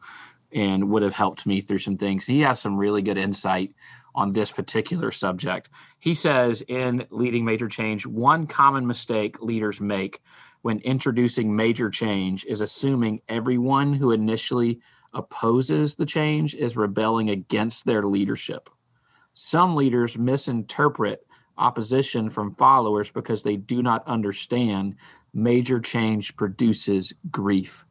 and 0.52 0.90
would 0.90 1.04
have 1.04 1.14
helped 1.14 1.46
me 1.46 1.62
through 1.62 1.80
some 1.80 1.98
things. 1.98 2.26
He 2.26 2.42
has 2.42 2.60
some 2.60 2.78
really 2.78 3.02
good 3.02 3.18
insight 3.18 3.76
on 4.16 4.34
this 4.34 4.52
particular 4.52 5.12
subject. 5.12 5.70
He 6.00 6.14
says 6.14 6.64
in 6.64 7.06
Leading 7.12 7.46
Major 7.46 7.68
Change, 7.68 8.08
one 8.08 8.48
common 8.48 8.88
mistake 8.88 9.42
leaders 9.42 9.80
make 9.80 10.22
when 10.62 10.80
introducing 10.80 11.56
major 11.56 11.90
change 11.90 12.46
is 12.46 12.62
assuming 12.62 13.22
everyone 13.28 13.94
who 13.94 14.12
initially 14.12 14.80
opposes 15.14 15.96
the 15.96 16.06
change 16.06 16.56
is 16.56 16.76
rebelling 16.76 17.30
against 17.30 17.86
their 17.86 18.04
leadership. 18.04 18.70
Some 19.34 19.76
leaders 19.76 20.18
misinterpret 20.18 21.26
opposition 21.58 22.30
from 22.30 22.56
followers 22.56 23.12
because 23.12 23.44
they 23.44 23.56
do 23.56 23.82
not 23.82 24.08
understand 24.08 24.96
major 25.34 25.80
change 25.80 26.36
produces 26.36 27.14
grief. 27.32 27.86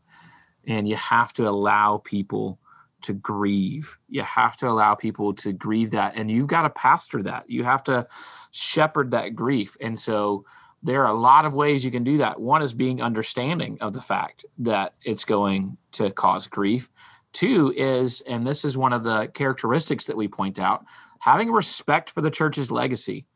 And 0.66 0.88
you 0.88 0.96
have 0.96 1.32
to 1.34 1.48
allow 1.48 1.98
people 1.98 2.58
to 3.02 3.12
grieve. 3.12 3.98
You 4.08 4.22
have 4.22 4.56
to 4.58 4.68
allow 4.68 4.94
people 4.94 5.34
to 5.34 5.52
grieve 5.52 5.92
that. 5.92 6.14
And 6.16 6.30
you've 6.30 6.48
got 6.48 6.62
to 6.62 6.70
pastor 6.70 7.22
that. 7.22 7.48
You 7.48 7.62
have 7.64 7.84
to 7.84 8.08
shepherd 8.50 9.12
that 9.12 9.36
grief. 9.36 9.76
And 9.80 9.98
so 9.98 10.44
there 10.82 11.04
are 11.04 11.14
a 11.14 11.18
lot 11.18 11.44
of 11.44 11.54
ways 11.54 11.84
you 11.84 11.90
can 11.90 12.04
do 12.04 12.18
that. 12.18 12.40
One 12.40 12.62
is 12.62 12.74
being 12.74 13.00
understanding 13.00 13.78
of 13.80 13.92
the 13.92 14.00
fact 14.00 14.44
that 14.58 14.94
it's 15.04 15.24
going 15.24 15.76
to 15.92 16.10
cause 16.10 16.46
grief. 16.46 16.90
Two 17.32 17.72
is, 17.76 18.22
and 18.22 18.46
this 18.46 18.64
is 18.64 18.76
one 18.76 18.92
of 18.92 19.04
the 19.04 19.26
characteristics 19.34 20.06
that 20.06 20.16
we 20.16 20.26
point 20.26 20.58
out, 20.58 20.84
having 21.18 21.50
respect 21.50 22.10
for 22.10 22.22
the 22.22 22.30
church's 22.30 22.70
legacy. 22.70 23.26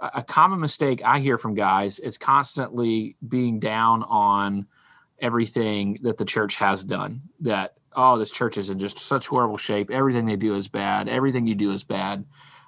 A 0.00 0.22
common 0.22 0.60
mistake 0.60 1.02
I 1.04 1.18
hear 1.18 1.38
from 1.38 1.54
guys 1.54 1.98
is 1.98 2.18
constantly 2.18 3.16
being 3.26 3.58
down 3.58 4.02
on 4.04 4.66
everything 5.20 5.98
that 6.02 6.18
the 6.18 6.24
church 6.24 6.56
has 6.56 6.84
done. 6.84 7.22
That 7.40 7.74
oh, 7.94 8.16
this 8.16 8.30
church 8.30 8.56
is 8.56 8.70
in 8.70 8.78
just 8.78 8.98
such 8.98 9.26
horrible 9.26 9.56
shape. 9.56 9.90
Everything 9.90 10.26
they 10.26 10.36
do 10.36 10.54
is 10.54 10.68
bad. 10.68 11.08
Everything 11.08 11.46
you 11.46 11.54
do 11.54 11.72
is 11.72 11.82
bad. 11.82 12.24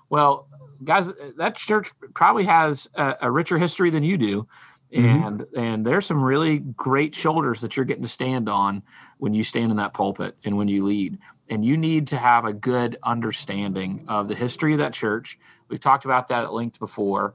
Well, 0.09 0.49
guys, 0.83 1.11
that 1.37 1.57
church 1.57 1.91
probably 2.15 2.45
has 2.45 2.89
a, 2.95 3.17
a 3.23 3.31
richer 3.31 3.59
history 3.59 3.91
than 3.91 4.03
you 4.03 4.19
do. 4.19 4.49
Mm-hmm. 4.93 5.27
And 5.27 5.47
and 5.57 5.87
there's 5.87 6.07
some 6.07 6.23
really 6.23 6.59
great 6.59 7.15
shoulders 7.15 7.61
that 7.61 7.77
you're 7.77 7.87
getting 7.87 8.03
to 8.03 8.09
stand 8.09 8.49
on 8.49 8.83
when 9.19 9.35
you 9.35 9.45
stand 9.45 9.71
in 9.71 9.77
that 9.77 9.95
pulpit 9.95 10.37
and 10.45 10.57
when 10.57 10.67
you 10.67 10.85
lead. 10.85 11.19
And 11.49 11.65
you 11.65 11.77
need 11.77 12.09
to 12.09 12.17
have 12.17 12.45
a 12.45 12.53
good 12.53 12.97
understanding 13.03 14.05
of 14.09 14.29
the 14.29 14.35
history 14.35 14.73
of 14.73 14.81
that 14.81 14.93
church. 14.93 15.39
We've 15.71 15.81
talked 15.81 16.05
about 16.05 16.29
that 16.29 16.45
at 16.45 16.53
length 16.53 16.79
before, 16.79 17.35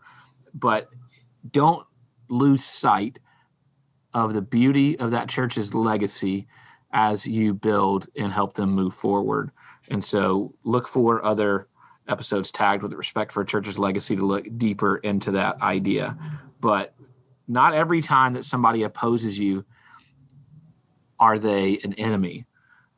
but 0.54 0.90
don't 1.50 1.86
lose 2.28 2.64
sight 2.64 3.20
of 4.14 4.34
the 4.34 4.42
beauty 4.42 5.00
of 5.00 5.12
that 5.12 5.30
church's 5.30 5.74
legacy 5.74 6.48
as 6.92 7.28
you 7.28 7.54
build 7.54 8.08
and 8.16 8.32
help 8.32 8.54
them 8.54 8.72
move 8.72 8.94
forward. 8.94 9.52
And 9.90 10.04
so 10.04 10.54
look 10.64 10.88
for 10.88 11.24
other 11.24 11.68
episodes 12.08 12.52
tagged 12.52 12.84
with 12.84 12.94
respect 12.94 13.32
for 13.32 13.42
a 13.42 13.46
church's 13.46 13.80
legacy 13.80 14.16
to 14.16 14.26
look 14.26 14.46
deeper 14.58 14.98
into 14.98 15.32
that 15.32 15.62
idea. 15.62 16.18
But 16.62 16.96
not 17.48 17.74
every 17.74 18.02
time 18.02 18.34
that 18.34 18.46
somebody 18.46 18.84
opposes 18.84 19.38
you 19.38 19.66
are 21.20 21.40
they 21.40 21.80
an 21.84 21.94
enemy. 21.94 22.46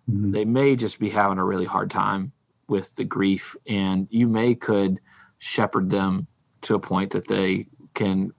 Mm-hmm. 0.10 0.32
They 0.32 0.46
may 0.46 0.76
just 0.76 1.00
be 1.00 1.10
having 1.10 1.38
a 1.38 1.46
really 1.46 1.66
hard 1.66 1.90
time 1.90 2.32
with 2.68 2.96
the 2.96 3.04
grief, 3.04 3.56
and 3.68 4.08
you 4.10 4.28
may 4.28 4.56
could 4.56 5.00
shepherd 5.40 5.90
them 5.90 6.28
to 6.62 6.76
a 6.76 6.80
point 6.80 7.12
that 7.12 7.28
they 7.28 7.68
can 7.94 8.32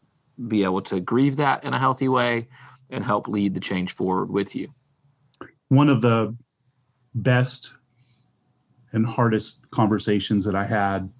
be 0.48 0.64
able 0.64 0.80
to 0.80 1.00
grieve 1.00 1.36
that 1.36 1.64
in 1.64 1.74
a 1.74 1.78
healthy 1.78 2.08
way 2.08 2.48
and 2.90 3.04
help 3.04 3.28
lead 3.28 3.54
the 3.54 3.60
change 3.60 3.92
forward 3.92 4.30
with 4.30 4.54
you 4.54 4.72
one 5.68 5.88
of 5.88 6.00
the 6.00 6.34
best 7.14 7.76
and 8.92 9.06
hardest 9.06 9.70
conversations 9.70 10.44
that 10.44 10.54
I 10.54 10.64
had 10.64 11.10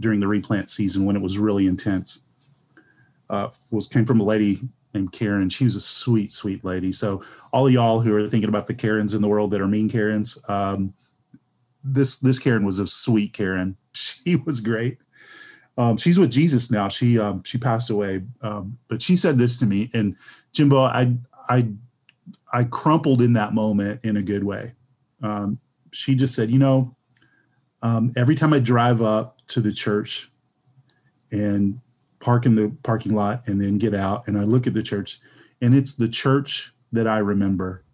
during 0.00 0.20
the 0.20 0.28
replant 0.28 0.68
season 0.68 1.04
when 1.06 1.16
it 1.16 1.22
was 1.22 1.38
really 1.38 1.66
intense 1.66 2.24
uh, 3.30 3.48
was 3.70 3.88
came 3.88 4.04
from 4.04 4.20
a 4.20 4.24
lady 4.24 4.60
named 4.94 5.12
Karen. 5.12 5.48
She 5.48 5.64
was 5.64 5.76
a 5.76 5.80
sweet, 5.80 6.30
sweet 6.30 6.64
lady. 6.64 6.92
So 6.92 7.24
all 7.52 7.68
y'all 7.68 8.00
who 8.00 8.14
are 8.14 8.28
thinking 8.28 8.48
about 8.48 8.66
the 8.66 8.74
Karens 8.74 9.14
in 9.14 9.22
the 9.22 9.28
world 9.28 9.50
that 9.50 9.60
are 9.60 9.66
mean 9.66 9.88
Karens, 9.88 10.38
um, 10.48 10.94
this 11.82 12.18
this 12.18 12.38
Karen 12.38 12.66
was 12.66 12.78
a 12.78 12.86
sweet 12.86 13.32
Karen. 13.32 13.76
She 13.96 14.36
was 14.36 14.60
great. 14.60 14.98
Um, 15.78 15.96
she's 15.96 16.18
with 16.18 16.30
Jesus 16.30 16.70
now. 16.70 16.88
She 16.88 17.18
um, 17.18 17.42
she 17.44 17.58
passed 17.58 17.90
away, 17.90 18.22
um, 18.42 18.78
but 18.88 19.02
she 19.02 19.16
said 19.16 19.38
this 19.38 19.58
to 19.58 19.66
me. 19.66 19.90
And 19.92 20.16
Jimbo, 20.52 20.82
I 20.82 21.14
I 21.48 21.68
I 22.52 22.64
crumpled 22.64 23.20
in 23.20 23.34
that 23.34 23.52
moment 23.52 24.00
in 24.04 24.16
a 24.16 24.22
good 24.22 24.44
way. 24.44 24.72
Um, 25.22 25.58
she 25.92 26.14
just 26.14 26.34
said, 26.34 26.50
you 26.50 26.58
know, 26.58 26.96
um, 27.82 28.12
every 28.16 28.34
time 28.34 28.52
I 28.52 28.58
drive 28.58 29.02
up 29.02 29.38
to 29.48 29.60
the 29.60 29.72
church 29.72 30.30
and 31.30 31.80
park 32.20 32.46
in 32.46 32.54
the 32.54 32.74
parking 32.82 33.14
lot 33.14 33.42
and 33.46 33.60
then 33.60 33.78
get 33.78 33.94
out 33.94 34.26
and 34.26 34.38
I 34.38 34.42
look 34.42 34.66
at 34.66 34.74
the 34.74 34.82
church 34.82 35.20
and 35.60 35.74
it's 35.74 35.94
the 35.94 36.08
church 36.08 36.72
that 36.92 37.06
I 37.06 37.18
remember. 37.18 37.84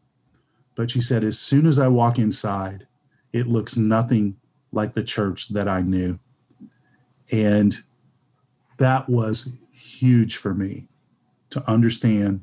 But 0.74 0.90
she 0.90 1.00
said, 1.00 1.24
as 1.24 1.38
soon 1.38 1.66
as 1.66 1.78
I 1.78 1.88
walk 1.88 2.18
inside, 2.18 2.86
it 3.32 3.46
looks 3.46 3.76
nothing 3.76 4.36
like 4.72 4.92
the 4.94 5.04
church 5.04 5.48
that 5.50 5.68
I 5.68 5.82
knew. 5.82 6.18
And 7.30 7.76
that 8.78 9.08
was 9.08 9.56
huge 9.72 10.36
for 10.36 10.54
me 10.54 10.88
to 11.50 11.68
understand 11.70 12.42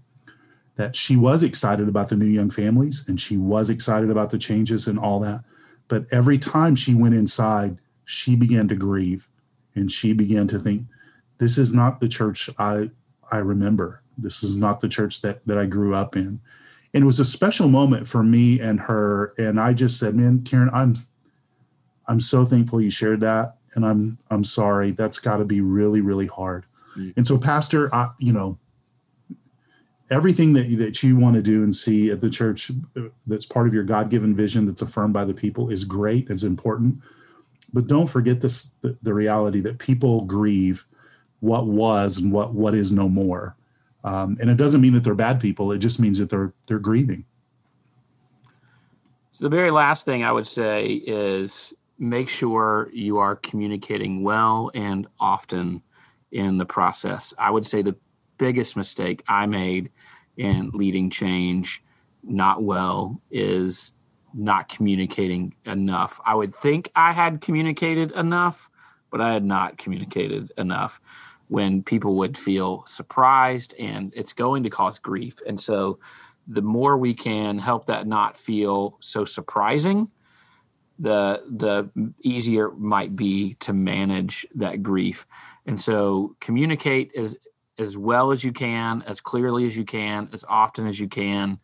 that 0.76 0.96
she 0.96 1.18
was 1.18 1.44
excited 1.44 1.90
about 1.90 2.08
the 2.10 2.16
new 2.16 2.26
young 2.26 2.50
families 2.50 3.06
and 3.08 3.20
she 3.20 3.36
was 3.36 3.70
excited 3.70 4.10
about 4.10 4.32
the 4.32 4.38
changes 4.38 4.88
and 4.88 4.98
all 4.98 5.20
that. 5.20 5.44
But 5.90 6.06
every 6.12 6.38
time 6.38 6.76
she 6.76 6.96
went 6.96 7.16
inside, 7.16 7.78
she 8.06 8.36
began 8.36 8.68
to 8.70 8.76
grieve 8.76 9.28
and 9.76 9.92
she 9.92 10.14
began 10.14 10.48
to 10.48 10.60
think, 10.60 10.84
this 11.38 11.58
is 11.58 11.74
not 11.74 12.00
the 12.00 12.08
church 12.08 12.50
I 12.58 12.92
I 13.32 13.38
remember. 13.38 14.02
This 14.18 14.42
is 14.42 14.56
not 14.56 14.80
the 14.80 14.88
church 14.88 15.22
that 15.22 15.46
that 15.46 15.58
I 15.58 15.66
grew 15.66 15.94
up 15.94 16.16
in. 16.16 16.40
And 16.94 17.04
it 17.04 17.06
was 17.06 17.20
a 17.20 17.26
special 17.26 17.68
moment 17.68 18.08
for 18.08 18.24
me 18.24 18.60
and 18.60 18.80
her. 18.80 19.34
And 19.38 19.60
I 19.60 19.74
just 19.74 20.00
said, 20.00 20.16
man, 20.16 20.44
Karen, 20.44 20.70
I'm 20.74 20.96
I'm 22.08 22.20
so 22.20 22.46
thankful 22.46 22.82
you 22.82 22.90
shared 22.90 23.20
that. 23.20 23.58
And 23.76 23.86
I'm 23.86 24.18
I'm 24.30 24.44
sorry. 24.44 24.92
That's 24.92 25.20
got 25.20 25.38
to 25.38 25.46
be 25.46 25.62
really, 25.62 26.02
really 26.02 26.28
hard. 26.28 26.66
Mm-hmm. 26.92 27.12
And 27.18 27.28
so, 27.28 27.38
Pastor, 27.38 27.94
I, 27.94 28.12
you 28.18 28.34
know, 28.34 28.58
everything 30.10 30.54
that 30.54 30.76
that 30.78 31.04
you 31.04 31.18
want 31.18 31.36
to 31.36 31.42
do 31.42 31.64
and 31.64 31.74
see 31.74 32.10
at 32.10 32.22
the 32.22 32.30
church 32.30 32.72
that's 33.28 33.46
part 33.46 33.68
of 33.68 33.74
your 33.74 33.84
God-given 33.84 34.36
vision 34.36 34.66
that's 34.66 34.82
affirmed 34.82 35.14
by 35.14 35.26
the 35.26 35.34
people 35.34 35.70
is 35.70 35.86
great. 35.86 36.30
It's 36.30 36.44
important. 36.44 37.00
But 37.72 37.88
don't 37.88 38.08
forget 38.08 38.42
this 38.42 38.74
the, 38.82 38.98
the 39.04 39.14
reality 39.14 39.60
that 39.62 39.78
people 39.78 40.22
grieve 40.22 40.86
what 41.42 41.68
was 41.68 42.18
and 42.18 42.32
what 42.32 42.54
what 42.54 42.74
is 42.74 42.92
no 42.92 43.08
more. 43.08 43.56
Um, 44.04 44.38
and 44.42 44.50
it 44.50 44.58
doesn't 44.58 44.82
mean 44.82 44.94
that 44.94 45.04
they're 45.04 45.14
bad 45.14 45.40
people. 45.40 45.72
It 45.72 45.80
just 45.80 46.00
means 46.00 46.18
that 46.20 46.30
they're 46.30 46.54
they're 46.68 46.80
grieving. 46.80 47.26
So 49.32 49.48
the 49.48 49.56
very 49.56 49.72
last 49.72 50.06
thing 50.06 50.24
I 50.24 50.32
would 50.32 50.48
say 50.48 50.86
is 50.88 51.74
make 52.00 52.30
sure 52.30 52.90
you 52.94 53.18
are 53.18 53.36
communicating 53.36 54.24
well 54.24 54.72
and 54.74 55.06
often 55.20 55.84
in 56.32 56.58
the 56.58 56.66
process. 56.66 57.34
I 57.38 57.52
would 57.52 57.66
say 57.66 57.82
the 57.82 57.98
biggest 58.38 58.78
mistake 58.78 59.22
I 59.28 59.46
made 59.46 59.92
in 60.38 60.72
leading 60.72 61.10
change 61.10 61.84
not 62.24 62.64
well 62.64 63.22
is 63.30 63.94
not 64.34 64.70
communicating 64.70 65.54
enough. 65.66 66.22
I 66.26 66.36
would 66.36 66.56
think 66.56 66.90
I 66.96 67.12
had 67.12 67.42
communicated 67.42 68.12
enough, 68.12 68.70
but 69.12 69.20
I 69.20 69.34
had 69.34 69.44
not 69.44 69.78
communicated 69.78 70.52
enough 70.58 71.02
when 71.50 71.84
people 71.84 72.16
would 72.18 72.38
feel 72.38 72.84
surprised 72.86 73.74
and 73.80 74.14
it's 74.16 74.34
going 74.34 74.64
to 74.64 74.70
cause 74.70 75.00
grief. 75.00 75.40
And 75.46 75.60
so 75.60 76.00
the 76.48 76.62
more 76.62 76.98
we 76.98 77.14
can 77.14 77.58
help 77.58 77.88
that 77.88 78.08
not 78.08 78.38
feel 78.38 78.98
so 79.00 79.26
surprising, 79.26 80.10
the 81.00 81.42
the 81.50 82.14
easier 82.22 82.68
it 82.68 82.78
might 82.78 83.16
be 83.16 83.56
to 83.56 83.74
manage 83.74 84.46
that 84.56 84.84
grief. 84.84 85.26
And 85.66 85.80
so 85.80 86.36
communicate 86.42 87.16
as 87.16 87.38
as 87.78 87.98
well 87.98 88.32
as 88.32 88.44
you 88.44 88.52
can, 88.52 89.02
as 89.08 89.22
clearly 89.22 89.66
as 89.66 89.78
you 89.78 89.86
can, 89.86 90.30
as 90.34 90.44
often 90.50 90.86
as 90.86 91.00
you 91.00 91.08
can, 91.08 91.60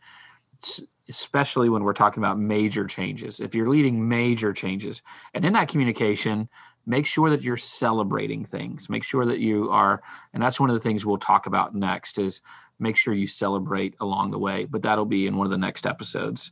especially 1.10 1.68
when 1.68 1.84
we're 1.84 1.94
talking 1.94 2.24
about 2.24 2.40
major 2.40 2.86
changes. 2.86 3.42
If 3.42 3.54
you're 3.54 3.70
leading 3.70 4.08
major 4.08 4.54
changes, 4.54 5.04
and 5.34 5.44
in 5.44 5.54
that 5.54 5.68
communication, 5.68 6.48
make 6.86 7.06
sure 7.06 7.30
that 7.30 7.42
you're 7.42 7.58
celebrating 7.58 8.46
things 8.46 8.90
make 8.90 9.04
sure 9.04 9.26
that 9.26 9.40
you 9.40 9.70
are 9.72 10.02
and 10.34 10.44
that's 10.44 10.60
one 10.60 10.70
of 10.70 10.76
the 10.76 10.80
things 10.80 11.06
we'll 11.06 11.18
talk 11.18 11.48
about 11.48 11.74
next 11.74 12.20
is 12.20 12.42
make 12.80 12.96
sure 12.96 13.14
you 13.14 13.28
celebrate 13.28 13.96
along 14.00 14.32
the 14.32 14.38
way 14.38 14.66
but 14.66 14.84
that'll 14.84 15.06
be 15.06 15.26
in 15.26 15.36
one 15.36 15.48
of 15.48 15.52
the 15.52 15.58
next 15.58 15.88
episodes 15.88 16.52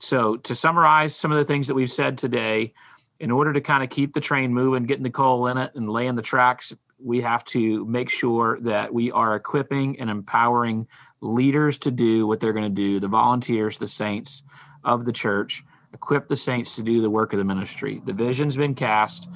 so 0.00 0.36
to 0.36 0.54
summarize 0.54 1.14
some 1.14 1.30
of 1.30 1.38
the 1.38 1.44
things 1.44 1.68
that 1.68 1.74
we've 1.74 1.90
said 1.90 2.18
today 2.18 2.72
in 3.20 3.30
order 3.30 3.52
to 3.52 3.60
kind 3.60 3.84
of 3.84 3.90
keep 3.90 4.14
the 4.14 4.20
train 4.20 4.52
moving 4.52 4.84
getting 4.84 5.04
the 5.04 5.10
coal 5.10 5.46
in 5.46 5.56
it 5.58 5.72
and 5.74 5.88
laying 5.88 6.14
the 6.14 6.22
tracks 6.22 6.74
we 7.02 7.20
have 7.20 7.44
to 7.44 7.84
make 7.86 8.10
sure 8.10 8.58
that 8.60 8.92
we 8.92 9.10
are 9.12 9.34
equipping 9.34 9.98
and 10.00 10.10
empowering 10.10 10.86
leaders 11.22 11.78
to 11.78 11.90
do 11.90 12.26
what 12.26 12.40
they're 12.40 12.52
going 12.52 12.64
to 12.64 12.70
do 12.70 13.00
the 13.00 13.08
volunteers 13.08 13.78
the 13.78 13.86
saints 13.86 14.42
of 14.84 15.04
the 15.04 15.12
church 15.12 15.64
equip 15.92 16.28
the 16.28 16.36
saints 16.36 16.76
to 16.76 16.82
do 16.82 17.00
the 17.00 17.10
work 17.10 17.32
of 17.32 17.38
the 17.38 17.44
ministry. 17.44 18.00
The 18.04 18.12
vision's 18.12 18.56
been 18.56 18.74
cast. 18.74 19.28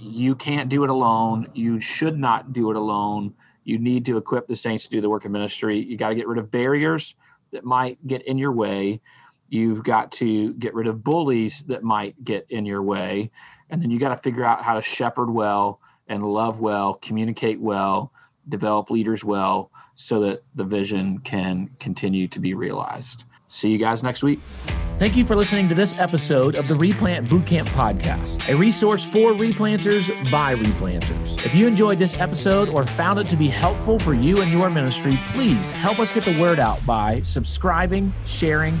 You 0.00 0.34
can't 0.34 0.68
do 0.68 0.84
it 0.84 0.90
alone. 0.90 1.48
You 1.54 1.80
should 1.80 2.18
not 2.18 2.52
do 2.52 2.70
it 2.70 2.76
alone. 2.76 3.34
You 3.64 3.78
need 3.78 4.04
to 4.06 4.16
equip 4.16 4.46
the 4.46 4.54
saints 4.54 4.84
to 4.84 4.90
do 4.90 5.00
the 5.00 5.10
work 5.10 5.24
of 5.24 5.30
ministry. 5.30 5.78
You 5.78 5.96
got 5.96 6.10
to 6.10 6.14
get 6.14 6.28
rid 6.28 6.38
of 6.38 6.50
barriers 6.50 7.14
that 7.52 7.64
might 7.64 8.04
get 8.06 8.22
in 8.22 8.38
your 8.38 8.52
way. 8.52 9.00
You've 9.48 9.82
got 9.82 10.12
to 10.12 10.52
get 10.54 10.74
rid 10.74 10.86
of 10.86 11.02
bullies 11.02 11.62
that 11.64 11.82
might 11.82 12.22
get 12.22 12.46
in 12.50 12.66
your 12.66 12.82
way. 12.82 13.30
And 13.70 13.82
then 13.82 13.90
you 13.90 13.98
got 13.98 14.10
to 14.10 14.16
figure 14.16 14.44
out 14.44 14.62
how 14.62 14.74
to 14.74 14.82
shepherd 14.82 15.30
well 15.30 15.80
and 16.06 16.22
love 16.22 16.60
well, 16.60 16.94
communicate 16.94 17.60
well, 17.60 18.12
develop 18.48 18.90
leaders 18.90 19.24
well 19.24 19.70
so 19.94 20.20
that 20.20 20.42
the 20.54 20.64
vision 20.64 21.18
can 21.18 21.70
continue 21.78 22.28
to 22.28 22.40
be 22.40 22.54
realized. 22.54 23.24
See 23.46 23.70
you 23.70 23.78
guys 23.78 24.02
next 24.02 24.22
week. 24.22 24.40
Thank 24.98 25.16
you 25.16 25.24
for 25.24 25.36
listening 25.36 25.68
to 25.68 25.76
this 25.76 25.94
episode 25.96 26.56
of 26.56 26.66
the 26.66 26.74
Replant 26.74 27.28
Bootcamp 27.28 27.66
Podcast, 27.68 28.48
a 28.48 28.56
resource 28.56 29.06
for 29.06 29.32
replanters 29.32 30.08
by 30.28 30.56
replanters. 30.56 31.46
If 31.46 31.54
you 31.54 31.68
enjoyed 31.68 32.00
this 32.00 32.18
episode 32.18 32.68
or 32.68 32.84
found 32.84 33.20
it 33.20 33.28
to 33.28 33.36
be 33.36 33.46
helpful 33.46 34.00
for 34.00 34.12
you 34.12 34.42
and 34.42 34.50
your 34.50 34.68
ministry, 34.70 35.16
please 35.28 35.70
help 35.70 36.00
us 36.00 36.12
get 36.12 36.24
the 36.24 36.38
word 36.40 36.58
out 36.58 36.84
by 36.84 37.22
subscribing, 37.22 38.12
sharing, 38.26 38.80